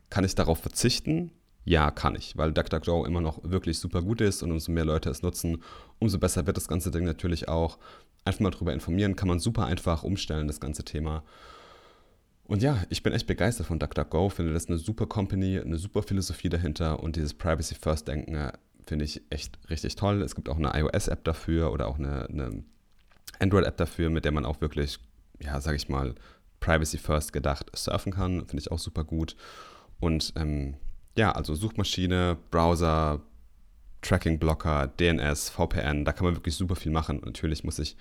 Kann 0.10 0.24
ich 0.24 0.36
darauf 0.36 0.60
verzichten? 0.60 1.32
Ja, 1.66 1.92
kann 1.92 2.16
ich, 2.16 2.38
weil 2.38 2.52
DuckDuckGo 2.52 3.06
immer 3.06 3.22
noch 3.22 3.40
wirklich 3.44 3.80
super 3.80 4.02
gut 4.02 4.22
ist 4.22 4.44
und 4.44 4.52
umso 4.52 4.72
mehr 4.72 4.86
Leute 4.86 5.10
es 5.10 5.22
nutzen, 5.22 5.64
umso 5.98 6.20
besser 6.20 6.46
wird 6.46 6.58
das 6.58 6.68
ganze 6.68 6.92
Ding 6.92 7.06
natürlich 7.06 7.48
auch. 7.48 7.80
Einfach 8.26 8.42
mal 8.42 8.52
darüber 8.52 8.74
informieren, 8.74 9.16
kann 9.16 9.30
man 9.30 9.40
super 9.40 9.66
einfach 9.66 10.04
umstellen, 10.04 10.48
das 10.48 10.60
ganze 10.60 10.84
Thema. 10.84 11.24
Und 12.46 12.62
ja, 12.62 12.84
ich 12.90 13.02
bin 13.02 13.14
echt 13.14 13.28
begeistert 13.28 13.68
von 13.68 13.80
DuckDuckGo, 13.80 14.30
finde 14.30 14.54
das 14.54 14.68
eine 14.68 14.78
super 14.78 15.08
Company, 15.08 15.60
eine 15.60 15.78
super 15.78 16.04
Philosophie 16.04 16.50
dahinter 16.50 17.02
und 17.02 17.16
dieses 17.16 17.34
Privacy 17.34 17.76
First 17.76 18.10
Denken 18.10 18.36
äh, 18.36 18.52
finde 18.86 19.06
ich 19.06 19.22
echt 19.30 19.58
richtig 19.70 19.96
toll. 19.96 20.22
Es 20.22 20.36
gibt 20.36 20.50
auch 20.50 20.58
eine 20.58 20.78
iOS-App 20.78 21.24
dafür 21.24 21.72
oder 21.72 21.88
auch 21.88 21.98
eine, 21.98 22.26
eine 22.26 22.64
Android-App 23.40 23.78
dafür, 23.78 24.10
mit 24.10 24.26
der 24.26 24.32
man 24.32 24.46
auch 24.46 24.62
wirklich, 24.62 25.00
ja, 25.40 25.60
sag 25.62 25.76
ich 25.76 25.90
mal, 25.90 26.16
Privacy 26.60 26.98
First 26.98 27.34
gedacht 27.34 27.70
surfen 27.76 28.14
kann. 28.14 28.46
Finde 28.46 28.60
ich 28.62 28.72
auch 28.72 28.80
super 28.80 29.04
gut. 29.04 29.36
Und 30.00 30.34
ähm, 30.36 30.76
ja, 31.18 31.32
also 31.32 31.56
Suchmaschine, 31.56 32.38
Browser, 32.52 33.22
Tracking-Blocker, 34.02 34.88
DNS, 35.00 35.50
VPN, 35.50 36.06
da 36.06 36.12
kann 36.12 36.26
man 36.26 36.36
wirklich 36.36 36.56
super 36.56 36.76
viel 36.76 36.92
machen. 36.92 37.20
Und 37.20 37.26
natürlich 37.26 37.64
muss 37.64 37.80
ich 37.80 37.96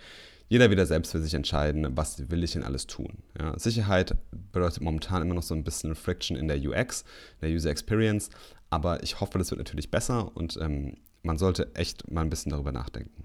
jeder 0.48 0.70
wieder 0.70 0.84
selbst 0.84 1.12
für 1.12 1.20
sich 1.20 1.32
entscheiden, 1.34 1.96
was 1.96 2.30
will 2.30 2.44
ich 2.44 2.52
denn 2.52 2.62
alles 2.62 2.86
tun. 2.86 3.22
Ja, 3.38 3.58
Sicherheit 3.58 4.14
bedeutet 4.52 4.82
momentan 4.82 5.22
immer 5.22 5.34
noch 5.34 5.42
so 5.42 5.54
ein 5.54 5.64
bisschen 5.64 5.94
Friction 5.94 6.36
in 6.36 6.48
der 6.48 6.58
UX, 6.58 7.04
der 7.40 7.50
User 7.50 7.70
Experience, 7.70 8.28
aber 8.68 9.02
ich 9.02 9.20
hoffe, 9.20 9.38
das 9.38 9.50
wird 9.50 9.60
natürlich 9.60 9.90
besser 9.90 10.36
und 10.36 10.58
ähm, 10.60 10.98
man 11.22 11.38
sollte 11.38 11.74
echt 11.74 12.10
mal 12.10 12.20
ein 12.20 12.30
bisschen 12.30 12.50
darüber 12.50 12.72
nachdenken. 12.72 13.24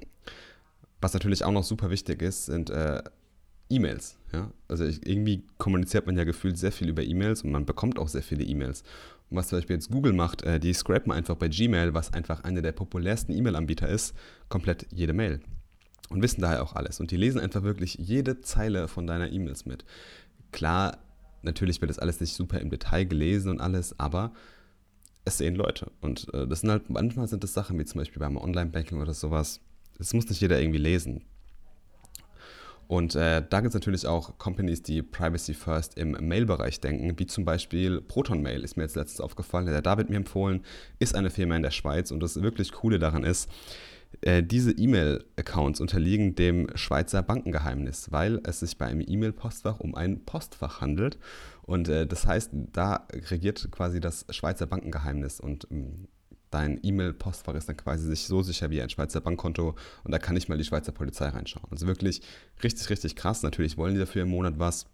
Was 1.01 1.13
natürlich 1.13 1.43
auch 1.43 1.51
noch 1.51 1.63
super 1.63 1.89
wichtig 1.89 2.21
ist, 2.21 2.45
sind 2.45 2.69
äh, 2.69 3.01
E-Mails. 3.69 4.17
Ja? 4.33 4.51
Also 4.67 4.85
ich, 4.85 5.05
irgendwie 5.05 5.43
kommuniziert 5.57 6.05
man 6.05 6.17
ja 6.17 6.23
gefühlt 6.23 6.57
sehr 6.57 6.71
viel 6.71 6.89
über 6.89 7.03
E-Mails 7.03 7.43
und 7.43 7.51
man 7.51 7.65
bekommt 7.65 7.99
auch 7.99 8.07
sehr 8.07 8.23
viele 8.23 8.43
E-Mails. 8.43 8.83
Und 9.29 9.37
was 9.37 9.49
zum 9.49 9.57
Beispiel 9.57 9.75
jetzt 9.75 9.91
Google 9.91 10.13
macht, 10.13 10.43
äh, 10.43 10.59
die 10.59 10.73
scrapen 10.73 11.11
einfach 11.11 11.35
bei 11.35 11.49
Gmail, 11.49 11.93
was 11.93 12.13
einfach 12.13 12.43
einer 12.43 12.61
der 12.61 12.71
populärsten 12.71 13.33
E-Mail-Anbieter 13.33 13.89
ist, 13.89 14.15
komplett 14.49 14.87
jede 14.91 15.13
Mail 15.13 15.41
und 16.09 16.21
wissen 16.21 16.41
daher 16.41 16.63
auch 16.63 16.73
alles. 16.73 16.99
Und 16.99 17.11
die 17.11 17.17
lesen 17.17 17.39
einfach 17.39 17.63
wirklich 17.63 17.95
jede 17.95 18.41
Zeile 18.41 18.87
von 18.87 19.07
deiner 19.07 19.31
E-Mails 19.31 19.65
mit. 19.65 19.85
Klar, 20.51 20.97
natürlich 21.41 21.81
wird 21.81 21.89
das 21.89 21.99
alles 21.99 22.19
nicht 22.19 22.33
super 22.33 22.59
im 22.59 22.69
Detail 22.69 23.05
gelesen 23.05 23.51
und 23.51 23.61
alles, 23.61 23.99
aber 23.99 24.33
es 25.25 25.37
sehen 25.37 25.55
Leute. 25.55 25.91
Und 26.01 26.33
äh, 26.33 26.47
das 26.47 26.61
sind 26.61 26.71
halt, 26.71 26.89
manchmal 26.89 27.27
sind 27.27 27.43
das 27.43 27.53
Sachen 27.53 27.77
wie 27.77 27.85
zum 27.85 27.99
Beispiel 27.99 28.19
beim 28.19 28.37
Online-Banking 28.37 29.01
oder 29.01 29.13
sowas. 29.13 29.59
Das 29.97 30.13
muss 30.13 30.29
nicht 30.29 30.41
jeder 30.41 30.59
irgendwie 30.59 30.79
lesen. 30.79 31.23
Und 32.87 33.15
äh, 33.15 33.43
da 33.47 33.59
gibt 33.59 33.69
es 33.69 33.73
natürlich 33.73 34.07
auch 34.07 34.37
Companies, 34.37 34.81
die 34.81 35.01
Privacy 35.01 35.53
First 35.53 35.97
im 35.97 36.11
Mail-Bereich 36.11 36.79
denken, 36.79 37.19
wie 37.19 37.25
zum 37.25 37.43
Beispiel 37.43 37.99
Proton 37.99 38.41
Mail, 38.41 38.63
ist 38.63 38.77
mir 38.77 38.83
jetzt 38.83 38.95
letztens 38.95 39.19
aufgefallen, 39.19 39.65
der 39.65 39.81
David 39.81 40.09
mir 40.09 40.15
empfohlen, 40.15 40.63
ist 40.99 41.13
eine 41.13 41.29
Firma 41.29 41.57
in 41.57 41.63
der 41.63 41.71
Schweiz 41.71 42.11
und 42.11 42.21
das 42.21 42.41
wirklich 42.41 42.71
Coole 42.71 42.97
daran 42.97 43.25
ist, 43.25 43.49
äh, 44.21 44.41
diese 44.41 44.71
E-Mail-Accounts 44.71 45.81
unterliegen 45.81 46.35
dem 46.35 46.69
Schweizer 46.75 47.21
Bankengeheimnis, 47.21 48.11
weil 48.11 48.39
es 48.45 48.61
sich 48.61 48.77
bei 48.77 48.85
einem 48.85 49.03
E-Mail-Postfach 49.05 49.81
um 49.81 49.95
ein 49.95 50.23
Postfach 50.23 50.79
handelt. 50.79 51.17
Und 51.63 51.89
äh, 51.89 52.07
das 52.07 52.25
heißt, 52.25 52.51
da 52.71 53.05
regiert 53.29 53.69
quasi 53.71 53.99
das 53.99 54.25
Schweizer 54.29 54.65
Bankengeheimnis 54.65 55.41
und 55.41 55.67
ähm, 55.71 56.07
dein 56.49 56.79
E-Mail-Postfach 56.81 57.55
ist 57.55 57.69
dann 57.69 57.77
quasi 57.77 58.07
sich 58.07 58.25
so 58.25 58.41
sicher 58.41 58.69
wie 58.69 58.81
ein 58.81 58.89
Schweizer 58.89 59.21
Bankkonto 59.21 59.75
und 60.03 60.11
da 60.11 60.19
kann 60.19 60.35
nicht 60.35 60.49
mal 60.49 60.57
die 60.57 60.63
Schweizer 60.63 60.91
Polizei 60.91 61.27
reinschauen. 61.27 61.67
Also 61.71 61.87
wirklich 61.87 62.21
richtig, 62.63 62.89
richtig 62.89 63.15
krass. 63.15 63.43
Natürlich 63.43 63.77
wollen 63.77 63.93
die 63.93 63.99
dafür 63.99 64.23
im 64.23 64.29
Monat 64.29 64.55
was, 64.57 64.85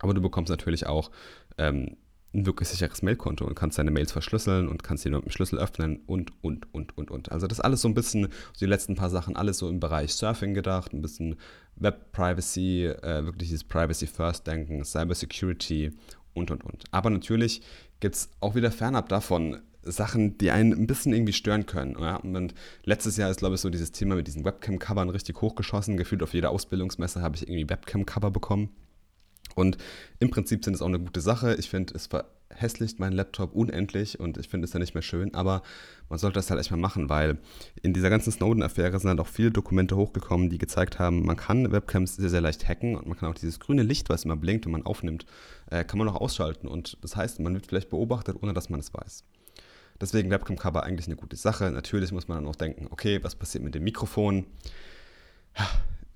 aber 0.00 0.14
du 0.14 0.20
bekommst 0.20 0.50
natürlich 0.50 0.86
auch 0.86 1.10
ähm, 1.58 1.96
ein 2.34 2.46
wirklich 2.46 2.68
sicheres 2.68 3.02
Mailkonto 3.02 3.44
und 3.44 3.54
kannst 3.54 3.78
deine 3.78 3.90
Mails 3.90 4.12
verschlüsseln 4.12 4.68
und 4.68 4.82
kannst 4.82 5.02
sie 5.02 5.10
nur 5.10 5.20
mit 5.20 5.28
dem 5.28 5.32
Schlüssel 5.32 5.58
öffnen 5.58 6.00
und, 6.06 6.32
und, 6.42 6.72
und, 6.72 6.96
und, 6.96 7.10
und. 7.10 7.30
Also 7.30 7.46
das 7.46 7.60
alles 7.60 7.82
so 7.82 7.88
ein 7.88 7.94
bisschen, 7.94 8.28
die 8.58 8.66
letzten 8.66 8.94
paar 8.94 9.10
Sachen, 9.10 9.36
alles 9.36 9.58
so 9.58 9.68
im 9.68 9.80
Bereich 9.80 10.14
Surfing 10.14 10.54
gedacht, 10.54 10.92
ein 10.92 11.02
bisschen 11.02 11.36
Web 11.76 12.12
Privacy, 12.12 12.86
äh, 12.86 13.24
wirklich 13.24 13.48
dieses 13.48 13.64
Privacy 13.64 14.06
First 14.06 14.46
Denken, 14.46 14.84
Cyber 14.84 15.14
Security 15.14 15.92
und, 16.32 16.50
und, 16.50 16.64
und. 16.64 16.84
Aber 16.90 17.10
natürlich 17.10 17.60
gibt 18.00 18.14
es 18.14 18.30
auch 18.40 18.54
wieder 18.54 18.70
fernab 18.70 19.08
davon 19.10 19.60
Sachen, 19.84 20.38
die 20.38 20.50
einen 20.50 20.72
ein 20.72 20.86
bisschen 20.86 21.12
irgendwie 21.12 21.32
stören 21.32 21.66
können. 21.66 21.96
Ja? 21.98 22.16
Und 22.16 22.54
letztes 22.84 23.16
Jahr 23.16 23.30
ist, 23.30 23.38
glaube 23.38 23.56
ich, 23.56 23.60
so 23.60 23.70
dieses 23.70 23.92
Thema 23.92 24.14
mit 24.14 24.26
diesen 24.26 24.44
Webcam-Covern 24.44 25.10
richtig 25.10 25.40
hochgeschossen. 25.40 25.96
Gefühlt 25.96 26.22
auf 26.22 26.34
jeder 26.34 26.50
Ausbildungsmesse 26.50 27.22
habe 27.22 27.36
ich 27.36 27.42
irgendwie 27.42 27.68
Webcam-Cover 27.68 28.30
bekommen. 28.30 28.70
Und 29.54 29.76
im 30.18 30.30
Prinzip 30.30 30.64
sind 30.64 30.74
es 30.74 30.82
auch 30.82 30.86
eine 30.86 31.00
gute 31.00 31.20
Sache. 31.20 31.54
Ich 31.56 31.68
finde, 31.68 31.94
es 31.94 32.08
verhässlicht 32.52 33.00
meinen 33.00 33.12
Laptop 33.12 33.54
unendlich 33.54 34.20
und 34.20 34.38
ich 34.38 34.48
finde 34.48 34.66
es 34.66 34.72
ja 34.72 34.78
nicht 34.78 34.94
mehr 34.94 35.02
schön, 35.02 35.34
aber 35.34 35.62
man 36.08 36.18
sollte 36.18 36.34
das 36.34 36.50
halt 36.50 36.60
echt 36.60 36.70
mal 36.70 36.76
machen, 36.76 37.08
weil 37.08 37.38
in 37.82 37.92
dieser 37.92 38.10
ganzen 38.10 38.32
Snowden-Affäre 38.32 38.98
sind 38.98 39.10
halt 39.10 39.20
auch 39.20 39.26
viele 39.26 39.50
Dokumente 39.50 39.96
hochgekommen, 39.96 40.50
die 40.50 40.58
gezeigt 40.58 40.98
haben, 40.98 41.24
man 41.24 41.36
kann 41.36 41.72
Webcams 41.72 42.16
sehr, 42.16 42.30
sehr 42.30 42.40
leicht 42.40 42.68
hacken 42.68 42.96
und 42.96 43.06
man 43.06 43.16
kann 43.16 43.30
auch 43.30 43.34
dieses 43.34 43.60
grüne 43.60 43.82
Licht, 43.82 44.08
was 44.08 44.24
immer 44.24 44.36
blinkt 44.36 44.66
und 44.66 44.72
man 44.72 44.86
aufnimmt, 44.86 45.26
äh, 45.70 45.84
kann 45.84 45.98
man 45.98 46.08
auch 46.08 46.20
ausschalten 46.20 46.68
und 46.68 46.98
das 47.02 47.16
heißt, 47.16 47.40
man 47.40 47.54
wird 47.54 47.66
vielleicht 47.66 47.90
beobachtet, 47.90 48.36
ohne 48.40 48.52
dass 48.52 48.70
man 48.70 48.80
es 48.80 48.92
weiß. 48.92 49.24
Deswegen 50.02 50.30
Webcam-Cover 50.30 50.82
eigentlich 50.82 51.06
eine 51.06 51.14
gute 51.14 51.36
Sache. 51.36 51.70
Natürlich 51.70 52.10
muss 52.10 52.26
man 52.26 52.38
dann 52.38 52.48
auch 52.48 52.56
denken, 52.56 52.88
okay, 52.90 53.22
was 53.22 53.36
passiert 53.36 53.62
mit 53.62 53.76
dem 53.76 53.84
Mikrofon? 53.84 54.46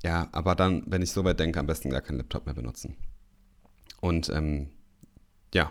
Ja, 0.03 0.29
aber 0.33 0.57
dann, 0.57 0.83
wenn 0.87 1.03
ich 1.03 1.12
so 1.12 1.25
weit 1.25 1.38
denke, 1.38 1.61
am 1.61 1.68
besten 1.68 1.90
gar 1.90 2.01
keinen 2.01 2.18
Laptop 2.18 2.46
mehr 2.46 2.55
benutzen. 2.55 2.96
Und 4.01 4.29
ähm, 4.29 4.70
ja, 5.55 5.70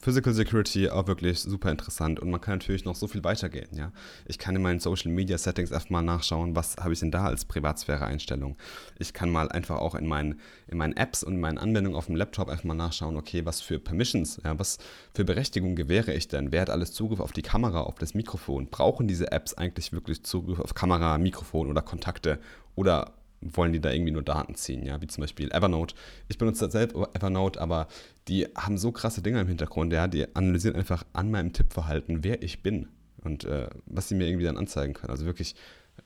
Physical 0.00 0.34
Security 0.34 0.90
auch 0.90 1.06
wirklich 1.06 1.40
super 1.40 1.70
interessant 1.70 2.20
und 2.20 2.30
man 2.30 2.40
kann 2.40 2.58
natürlich 2.58 2.84
noch 2.84 2.94
so 2.94 3.06
viel 3.06 3.24
weitergehen. 3.24 3.68
Ja? 3.72 3.92
Ich 4.26 4.38
kann 4.38 4.54
in 4.54 4.62
meinen 4.62 4.80
Social 4.80 5.10
Media 5.10 5.38
Settings 5.38 5.70
erstmal 5.70 6.02
nachschauen, 6.02 6.54
was 6.56 6.76
habe 6.76 6.92
ich 6.92 7.00
denn 7.00 7.10
da 7.10 7.24
als 7.24 7.44
Privatsphäre-Einstellung. 7.44 8.56
Ich 8.98 9.14
kann 9.14 9.30
mal 9.30 9.48
einfach 9.48 9.78
auch 9.78 9.94
in 9.94 10.06
meinen, 10.06 10.40
in 10.66 10.78
meinen 10.78 10.96
Apps 10.96 11.22
und 11.22 11.34
in 11.34 11.40
meinen 11.40 11.58
Anwendungen 11.58 11.96
auf 11.96 12.06
dem 12.06 12.16
Laptop 12.16 12.48
einfach 12.48 12.64
mal 12.64 12.74
nachschauen, 12.74 13.16
okay, 13.16 13.46
was 13.46 13.60
für 13.60 13.78
Permissions, 13.78 14.40
ja, 14.44 14.58
was 14.58 14.78
für 15.14 15.24
Berechtigung 15.24 15.74
gewähre 15.76 16.12
ich 16.12 16.28
denn? 16.28 16.52
Wer 16.52 16.62
hat 16.62 16.70
alles 16.70 16.92
Zugriff 16.92 17.20
auf 17.20 17.32
die 17.32 17.42
Kamera, 17.42 17.80
auf 17.80 17.98
das 17.98 18.14
Mikrofon? 18.14 18.66
Brauchen 18.66 19.08
diese 19.08 19.32
Apps 19.32 19.54
eigentlich 19.54 19.92
wirklich 19.92 20.22
Zugriff 20.24 20.60
auf 20.60 20.74
Kamera, 20.74 21.18
Mikrofon 21.18 21.70
oder 21.70 21.82
Kontakte? 21.82 22.38
Oder 22.74 23.12
wollen 23.52 23.72
die 23.72 23.80
da 23.80 23.92
irgendwie 23.92 24.12
nur 24.12 24.22
Daten 24.22 24.54
ziehen, 24.54 24.84
ja, 24.84 25.00
wie 25.00 25.06
zum 25.06 25.22
Beispiel 25.22 25.50
Evernote. 25.52 25.94
Ich 26.28 26.38
benutze 26.38 26.70
selbst 26.70 26.96
Evernote, 27.14 27.60
aber 27.60 27.88
die 28.28 28.46
haben 28.56 28.78
so 28.78 28.92
krasse 28.92 29.22
Dinge 29.22 29.40
im 29.40 29.48
Hintergrund, 29.48 29.92
ja, 29.92 30.08
die 30.08 30.34
analysieren 30.34 30.76
einfach 30.76 31.04
an 31.12 31.30
meinem 31.30 31.52
Tippverhalten, 31.52 32.24
wer 32.24 32.42
ich 32.42 32.62
bin 32.62 32.88
und 33.22 33.44
äh, 33.44 33.68
was 33.86 34.08
sie 34.08 34.14
mir 34.14 34.26
irgendwie 34.26 34.46
dann 34.46 34.56
anzeigen 34.56 34.94
können. 34.94 35.10
Also 35.10 35.26
wirklich 35.26 35.54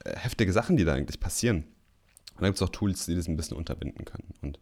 äh, 0.05 0.17
heftige 0.17 0.53
Sachen, 0.53 0.77
die 0.77 0.85
da 0.85 0.95
eigentlich 0.95 1.21
passieren. 1.21 1.65
Und 2.35 2.43
da 2.43 2.47
gibt 2.47 2.57
es 2.57 2.63
auch 2.63 2.71
Tools, 2.71 3.07
die 3.07 3.15
das 3.15 3.29
ein 3.29 3.37
bisschen 3.37 3.57
unterbinden 3.57 4.05
können. 4.05 4.35
Und 4.43 4.59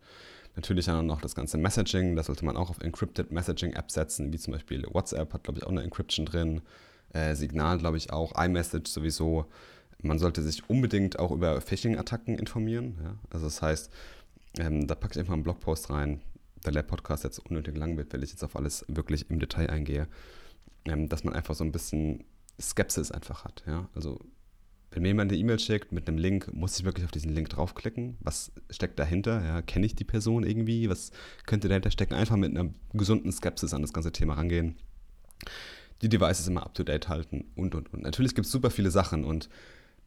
natürlich 0.57 0.87
dann 0.87 1.07
noch 1.07 1.21
das 1.21 1.35
ganze 1.35 1.59
Messaging, 1.59 2.17
da 2.17 2.23
sollte 2.23 2.45
man 2.45 2.57
auch 2.57 2.71
auf 2.71 2.81
Encrypted 2.81 3.31
Messaging 3.31 3.75
Apps 3.75 3.95
setzen, 3.95 4.33
wie 4.33 4.39
zum 4.39 4.53
Beispiel 4.53 4.85
WhatsApp 4.91 5.33
hat, 5.35 5.45
glaube 5.45 5.59
ich, 5.59 5.67
auch 5.67 5.71
eine 5.71 5.83
Encryption 5.83 6.27
drin. 6.27 6.63
Äh, 7.13 7.35
Signal, 7.35 7.79
glaube 7.79 7.99
ich, 7.99 8.13
auch. 8.13 8.33
iMessage 8.43 8.89
sowieso 8.89 9.47
man 10.07 10.19
sollte 10.19 10.43
sich 10.43 10.69
unbedingt 10.69 11.19
auch 11.19 11.31
über 11.31 11.61
Phishing-Attacken 11.61 12.39
informieren. 12.39 12.99
Ja? 13.03 13.17
Also 13.31 13.47
das 13.47 13.63
heißt, 13.63 13.91
ähm, 14.59 14.87
da 14.87 14.95
packe 14.95 15.15
ich 15.15 15.21
einfach 15.21 15.35
einen 15.35 15.43
Blogpost 15.43 15.91
rein, 15.91 16.21
da 16.63 16.71
der 16.71 16.83
Podcast 16.83 17.25
jetzt 17.25 17.39
unnötig 17.39 17.77
lang 17.77 17.97
wird, 17.97 18.13
weil 18.13 18.23
ich 18.23 18.31
jetzt 18.31 18.43
auf 18.43 18.57
alles 18.57 18.85
wirklich 18.89 19.31
im 19.31 19.39
Detail 19.39 19.71
eingehe, 19.71 20.09
ähm, 20.87 21.09
dass 21.09 21.25
man 21.25 21.35
einfach 21.35 21.55
so 21.55 21.65
ein 21.65 21.73
bisschen 21.73 22.25
Skepsis 22.61 23.11
einfach 23.11 23.45
hat. 23.45 23.63
Ja? 23.67 23.89
Also 23.95 24.21
wenn 24.91 25.03
mir 25.03 25.09
jemand 25.09 25.31
eine 25.31 25.39
E-Mail 25.39 25.59
schickt 25.59 25.93
mit 25.93 26.09
einem 26.09 26.17
Link, 26.17 26.53
muss 26.55 26.79
ich 26.79 26.85
wirklich 26.85 27.05
auf 27.05 27.11
diesen 27.11 27.33
Link 27.35 27.51
draufklicken? 27.51 28.17
Was 28.21 28.53
steckt 28.71 28.99
dahinter? 28.99 29.45
Ja, 29.45 29.63
Kenne 29.63 29.85
ich 29.85 29.95
die 29.95 30.05
Person 30.05 30.45
irgendwie? 30.45 30.89
Was 30.89 31.11
könnte 31.45 31.69
dahinter 31.69 31.91
stecken? 31.91 32.15
Einfach 32.15 32.37
mit 32.37 32.57
einer 32.57 32.71
gesunden 32.95 33.31
Skepsis 33.33 33.75
an 33.75 33.83
das 33.83 33.93
ganze 33.93 34.13
Thema 34.13 34.35
rangehen. 34.35 34.77
Die 36.03 36.09
Devices 36.09 36.49
immer 36.49 36.65
up-to-date 36.65 37.09
halten 37.09 37.45
und, 37.57 37.75
und, 37.75 37.93
und. 37.93 38.03
Natürlich 38.03 38.35
gibt 38.35 38.47
es 38.47 38.53
super 38.53 38.71
viele 38.71 38.91
Sachen 38.91 39.25
und 39.25 39.49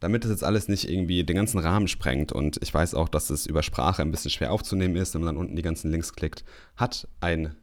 damit 0.00 0.24
das 0.24 0.30
jetzt 0.30 0.44
alles 0.44 0.68
nicht 0.68 0.88
irgendwie 0.88 1.24
den 1.24 1.36
ganzen 1.36 1.58
Rahmen 1.58 1.88
sprengt 1.88 2.32
und 2.32 2.58
ich 2.62 2.72
weiß 2.72 2.94
auch, 2.94 3.08
dass 3.08 3.30
es 3.30 3.46
über 3.46 3.62
Sprache 3.62 4.02
ein 4.02 4.10
bisschen 4.10 4.30
schwer 4.30 4.52
aufzunehmen 4.52 4.96
ist, 4.96 5.14
wenn 5.14 5.22
man 5.22 5.34
dann 5.34 5.42
unten 5.42 5.56
die 5.56 5.62
ganzen 5.62 5.90
Links 5.90 6.14
klickt, 6.14 6.44
hat 6.76 7.06
ein, 7.20 7.54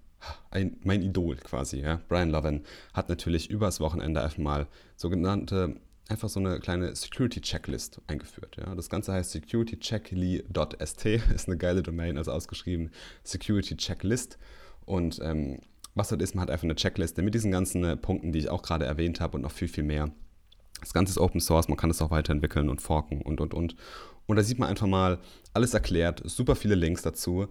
ein 0.52 0.78
mein 0.84 1.02
Idol 1.02 1.36
quasi, 1.38 1.80
ja, 1.80 2.00
Brian 2.08 2.30
Lovin, 2.30 2.62
hat 2.93 3.10
natürlich 3.10 3.50
übers 3.50 3.80
Wochenende 3.80 4.21
einfach 4.21 4.38
mal 4.38 4.67
sogenannte 4.95 5.76
einfach 6.10 6.30
so 6.30 6.39
eine 6.39 6.60
kleine 6.60 6.95
Security 6.95 7.41
Checklist 7.41 8.02
eingeführt. 8.08 8.58
Ja. 8.58 8.73
Das 8.76 8.89
Ganze 8.89 9.13
heißt 9.13 9.32
securitycheckly.st, 9.32 11.06
ist 11.36 11.47
eine 11.47 11.58
geile 11.58 11.84
Domain, 11.84 12.17
also 12.17 12.32
ausgeschrieben 12.32 12.91
Security 13.23 13.76
Checklist. 13.76 14.38
Und 14.86 15.19
ähm, 15.21 15.60
was 15.95 16.10
das 16.10 16.19
ist, 16.19 16.36
man 16.36 16.43
hat 16.43 16.52
einfach 16.52 16.63
eine 16.63 16.76
Checkliste 16.76 17.21
mit 17.21 17.34
diesen 17.34 17.52
ganzen 17.52 17.84
äh, 17.84 17.97
Punkten, 17.97 18.32
die 18.32 18.39
ich 18.39 18.50
auch 18.50 18.62
gerade 18.62 18.86
erwähnt 18.86 19.19
habe 19.19 19.36
und 19.36 19.41
noch 19.41 19.52
viel, 19.52 19.67
viel 19.67 19.84
mehr. 19.84 20.12
Das 20.82 20.94
Ganze 20.94 21.12
ist 21.12 21.18
Open 21.18 21.42
Source, 21.42 21.68
man 21.68 21.78
kann 21.78 21.90
es 21.90 22.02
auch 22.02 22.12
weiterentwickeln 22.12 22.70
und 22.70 22.82
forken 22.82 23.22
und, 23.22 23.42
und, 23.42 23.54
und. 23.54 23.76
Und 24.26 24.36
da 24.36 24.44
sieht 24.44 24.60
man 24.60 24.70
einfach 24.70 24.88
mal 24.88 25.20
alles 25.54 25.74
erklärt, 25.74 26.22
super 26.26 26.56
viele 26.56 26.76
Links 26.76 27.02
dazu 27.02 27.48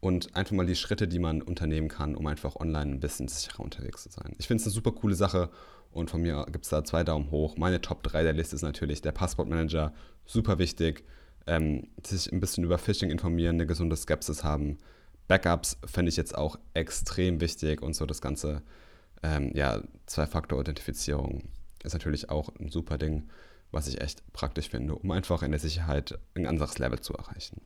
und 0.00 0.34
einfach 0.34 0.52
mal 0.52 0.66
die 0.66 0.76
Schritte, 0.76 1.06
die 1.08 1.18
man 1.18 1.42
unternehmen 1.42 1.88
kann, 1.88 2.14
um 2.14 2.26
einfach 2.26 2.56
online 2.56 2.92
ein 2.92 3.00
bisschen 3.00 3.28
sicherer 3.28 3.60
unterwegs 3.60 4.04
zu 4.04 4.10
sein. 4.10 4.34
Ich 4.38 4.46
finde 4.46 4.60
es 4.62 4.66
eine 4.66 4.72
super 4.72 4.92
coole 4.92 5.14
Sache 5.14 5.50
und 5.92 6.08
von 6.08 6.22
mir 6.22 6.46
gibt 6.50 6.64
es 6.64 6.70
da 6.70 6.84
zwei 6.84 7.04
Daumen 7.04 7.30
hoch. 7.30 7.56
Meine 7.56 7.80
Top 7.80 8.02
3 8.02 8.22
der 8.22 8.32
Liste 8.32 8.56
ist 8.56 8.62
natürlich 8.62 9.02
der 9.02 9.12
Passportmanager, 9.12 9.92
super 10.24 10.58
wichtig. 10.58 11.04
Ähm, 11.46 11.88
sich 12.04 12.32
ein 12.32 12.40
bisschen 12.40 12.64
über 12.64 12.78
Phishing 12.78 13.10
informieren, 13.10 13.56
eine 13.56 13.66
gesunde 13.66 13.96
Skepsis 13.96 14.44
haben. 14.44 14.78
Backups 15.26 15.78
fände 15.84 16.10
ich 16.10 16.16
jetzt 16.16 16.36
auch 16.36 16.58
extrem 16.74 17.40
wichtig 17.40 17.82
und 17.82 17.94
so 17.94 18.06
das 18.06 18.20
ganze 18.20 18.62
ähm, 19.22 19.50
ja, 19.54 19.82
Zwei-Faktor-Authentifizierung 20.06 21.42
ist 21.82 21.92
natürlich 21.92 22.30
auch 22.30 22.50
ein 22.58 22.68
super 22.68 22.98
Ding, 22.98 23.28
was 23.70 23.86
ich 23.86 24.00
echt 24.00 24.22
praktisch 24.32 24.68
finde, 24.68 24.94
um 24.94 25.10
einfach 25.10 25.42
in 25.42 25.52
der 25.52 25.60
Sicherheit 25.60 26.18
ein 26.34 26.46
anderes 26.46 26.78
Level 26.78 27.00
zu 27.00 27.14
erreichen. 27.14 27.60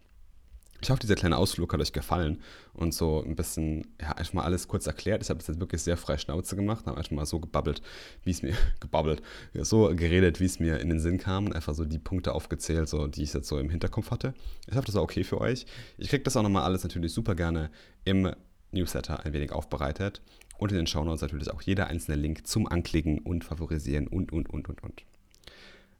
Ich 0.84 0.90
hoffe, 0.90 1.00
dieser 1.00 1.14
kleine 1.14 1.38
Ausflug 1.38 1.72
hat 1.72 1.80
euch 1.80 1.94
gefallen 1.94 2.42
und 2.74 2.92
so 2.92 3.24
ein 3.24 3.36
bisschen, 3.36 3.86
ja, 3.98 4.12
einfach 4.12 4.34
mal 4.34 4.44
alles 4.44 4.68
kurz 4.68 4.86
erklärt. 4.86 5.22
Ich 5.22 5.30
habe 5.30 5.40
es 5.40 5.46
jetzt 5.46 5.58
wirklich 5.58 5.80
sehr 5.80 5.96
frei 5.96 6.18
Schnauze 6.18 6.56
gemacht, 6.56 6.84
habe 6.84 6.98
einfach 6.98 7.12
mal 7.12 7.24
so 7.24 7.40
gebabbelt, 7.40 7.80
wie 8.22 8.32
es 8.32 8.42
mir, 8.42 8.52
gebabbelt, 8.80 9.22
so 9.54 9.90
geredet, 9.94 10.40
wie 10.40 10.44
es 10.44 10.60
mir 10.60 10.80
in 10.80 10.90
den 10.90 11.00
Sinn 11.00 11.16
kam 11.16 11.46
und 11.46 11.54
einfach 11.54 11.72
so 11.72 11.86
die 11.86 11.98
Punkte 11.98 12.34
aufgezählt, 12.34 12.90
so, 12.90 13.06
die 13.06 13.22
ich 13.22 13.32
jetzt 13.32 13.48
so 13.48 13.58
im 13.58 13.70
Hinterkopf 13.70 14.10
hatte. 14.10 14.34
Ich 14.66 14.74
hoffe, 14.74 14.84
das 14.84 14.94
war 14.94 15.02
okay 15.02 15.24
für 15.24 15.40
euch. 15.40 15.64
Ich 15.96 16.10
kriege 16.10 16.22
das 16.22 16.36
auch 16.36 16.42
nochmal 16.42 16.64
alles 16.64 16.82
natürlich 16.82 17.14
super 17.14 17.34
gerne 17.34 17.70
im 18.04 18.30
Newsletter 18.72 19.24
ein 19.24 19.32
wenig 19.32 19.52
aufbereitet 19.52 20.20
und 20.58 20.72
in 20.72 20.78
den 20.78 20.86
Shownotes 20.86 21.22
natürlich 21.22 21.50
auch 21.50 21.62
jeder 21.62 21.86
einzelne 21.88 22.16
Link 22.16 22.46
zum 22.46 22.66
Anklicken 22.66 23.18
und 23.18 23.44
Favorisieren 23.44 24.06
und, 24.06 24.32
und, 24.32 24.50
und, 24.50 24.68
und, 24.68 24.82
und. 24.82 25.04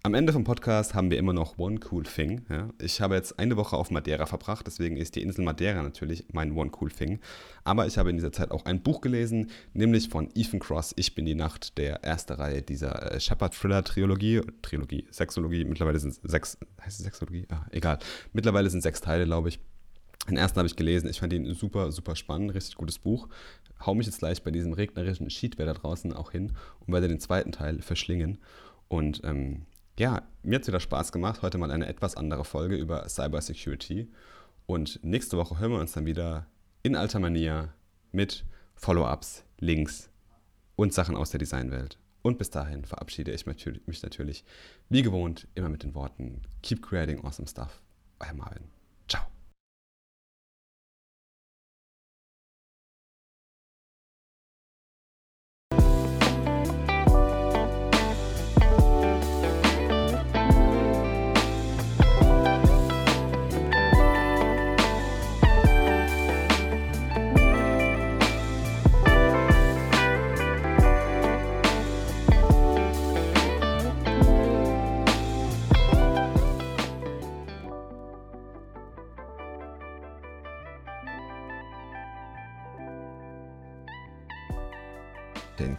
Am 0.07 0.13
Ende 0.13 0.35
vom 0.35 0.45
Podcast 0.45 0.93
haben 0.93 1.11
wir 1.11 1.17
immer 1.17 1.33
noch 1.33 1.57
One 1.57 1.81
Cool 1.91 2.03
Thing. 2.03 2.45
Ja. 2.51 2.69
Ich 2.79 3.01
habe 3.01 3.15
jetzt 3.15 3.39
eine 3.39 3.57
Woche 3.57 3.75
auf 3.75 3.91
Madeira 3.91 4.27
verbracht, 4.27 4.67
deswegen 4.67 4.99
ist 4.99 5.17
die 5.17 5.23
Insel 5.23 5.47
Madeira 5.47 5.83
natürlich 5.83 6.27
mein 6.31 6.53
One 6.53 6.71
Cool 6.79 6.91
Thing. 6.91 7.21
Aber 7.65 7.87
ich 7.87 7.97
habe 7.97 8.11
in 8.11 8.17
dieser 8.17 8.31
Zeit 8.31 8.51
auch 8.51 8.67
ein 8.67 8.83
Buch 8.83 9.01
gelesen, 9.01 9.49
nämlich 9.73 10.11
von 10.11 10.29
Ethan 10.35 10.61
Cross, 10.61 10.93
Ich 10.97 11.15
bin 11.15 11.25
die 11.25 11.35
Nacht, 11.35 11.79
der 11.79 12.05
erste 12.05 12.39
Reihe 12.39 12.61
dieser 12.61 13.13
äh, 13.13 13.19
Shepard-Thriller-Trilogie, 13.19 14.43
Trilogie, 14.61 15.07
Sexologie, 15.11 15.65
mittlerweile 15.65 15.99
sind 15.99 16.11
es 16.11 16.21
sechs, 16.23 16.59
heißt 16.85 17.01
es 17.01 17.05
Sexologie? 17.07 17.47
Ah, 17.49 17.65
egal. 17.71 17.99
Mittlerweile 18.35 18.69
sind 18.69 18.83
sechs 18.83 19.01
Teile, 19.01 19.25
glaube 19.25 19.49
ich. 19.49 19.59
Den 20.29 20.37
ersten 20.37 20.59
habe 20.59 20.67
ich 20.67 20.77
gelesen, 20.77 21.09
ich 21.09 21.21
fand 21.21 21.33
ihn 21.33 21.53
super, 21.55 21.93
super 21.93 22.17
spannend, 22.17 22.55
richtig 22.55 22.77
gutes 22.77 22.99
Buch. 22.99 23.29
Hau 23.85 23.95
mich 23.95 24.07
jetzt 24.07 24.21
gleich 24.21 24.43
bei 24.43 24.51
diesem 24.51 24.73
regnerischen 24.73 25.29
Sheetwetter 25.29 25.75
draußen 25.75 26.13
auch 26.13 26.31
hin 26.31 26.53
und 26.81 26.93
werde 26.93 27.09
den 27.09 27.21
zweiten 27.21 27.53
Teil 27.53 27.83
verschlingen. 27.83 28.39
Und 28.89 29.23
ähm, 29.25 29.67
ja, 29.99 30.23
mir 30.43 30.57
hat 30.57 30.63
es 30.63 30.69
wieder 30.69 30.81
Spaß 30.81 31.13
gemacht. 31.13 31.43
Heute 31.43 31.59
mal 31.59 31.71
eine 31.71 31.87
etwas 31.87 32.17
andere 32.17 32.45
Folge 32.45 32.77
über 32.77 33.09
Cybersecurity. 33.09 34.11
Und 34.67 35.01
nächste 35.03 35.37
Woche 35.37 35.59
hören 35.59 35.73
wir 35.73 35.79
uns 35.79 35.93
dann 35.93 36.07
wieder 36.07 36.47
in 36.83 36.97
alter 36.97 37.21
Manier 37.21 37.75
mit 38.13 38.45
Follow-ups, 38.77 39.45
Links 39.59 40.11
und 40.77 40.95
Sachen 40.95 41.17
aus 41.17 41.31
der 41.31 41.39
Designwelt. 41.39 41.99
Und 42.23 42.39
bis 42.39 42.51
dahin 42.51 42.85
verabschiede 42.85 43.33
ich 43.33 43.45
mich 43.47 44.03
natürlich 44.03 44.45
wie 44.89 45.03
gewohnt 45.03 45.47
immer 45.55 45.69
mit 45.69 45.83
den 45.83 45.95
Worten 45.95 46.43
Keep 46.63 46.83
creating 46.83 47.23
awesome 47.23 47.47
stuff. 47.47 47.83
Euer 48.19 48.33
Marvin. 48.33 48.74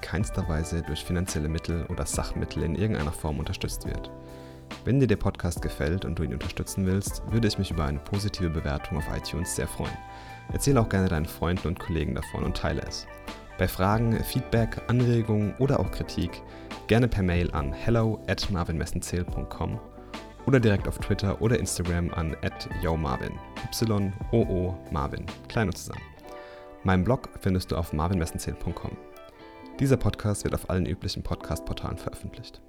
Keinster 0.05 0.47
Weise 0.47 0.83
durch 0.83 1.03
finanzielle 1.03 1.49
Mittel 1.49 1.83
oder 1.87 2.05
Sachmittel 2.05 2.61
in 2.61 2.75
irgendeiner 2.75 3.11
Form 3.11 3.39
unterstützt 3.39 3.87
wird. 3.87 4.11
Wenn 4.83 4.99
dir 4.99 5.07
der 5.07 5.15
Podcast 5.15 5.63
gefällt 5.63 6.05
und 6.05 6.19
du 6.19 6.23
ihn 6.23 6.33
unterstützen 6.33 6.85
willst, 6.85 7.23
würde 7.31 7.47
ich 7.47 7.57
mich 7.57 7.71
über 7.71 7.85
eine 7.85 7.97
positive 7.99 8.51
Bewertung 8.51 8.99
auf 8.99 9.05
iTunes 9.15 9.55
sehr 9.55 9.67
freuen. 9.67 9.97
Erzähle 10.53 10.79
auch 10.79 10.89
gerne 10.89 11.09
deinen 11.09 11.25
Freunden 11.25 11.69
und 11.69 11.79
Kollegen 11.79 12.13
davon 12.13 12.43
und 12.43 12.55
teile 12.55 12.83
es. 12.87 13.07
Bei 13.57 13.67
Fragen, 13.67 14.23
Feedback, 14.23 14.79
Anregungen 14.87 15.55
oder 15.57 15.79
auch 15.79 15.89
Kritik 15.89 16.43
gerne 16.85 17.07
per 17.07 17.23
Mail 17.23 17.49
an 17.51 17.73
hello 17.73 18.23
at 18.27 18.49
marvinmessenzähl.com 18.51 19.79
oder 20.45 20.59
direkt 20.59 20.87
auf 20.87 20.99
Twitter 20.99 21.41
oder 21.41 21.57
Instagram 21.57 22.13
an 22.13 22.37
yomarvin, 22.83 23.33
y-o-o 23.81 24.77
Marvin, 24.91 25.25
klein 25.47 25.67
und 25.67 25.77
zusammen. 25.77 26.01
Meinen 26.83 27.03
Blog 27.03 27.29
findest 27.39 27.71
du 27.71 27.77
auf 27.77 27.91
marvinmessenzähl.com. 27.91 29.04
Dieser 29.79 29.97
Podcast 29.97 30.45
wird 30.45 30.53
auf 30.53 30.69
allen 30.69 30.85
üblichen 30.85 31.21
Podcast-Portalen 31.21 31.97
veröffentlicht. 31.97 32.61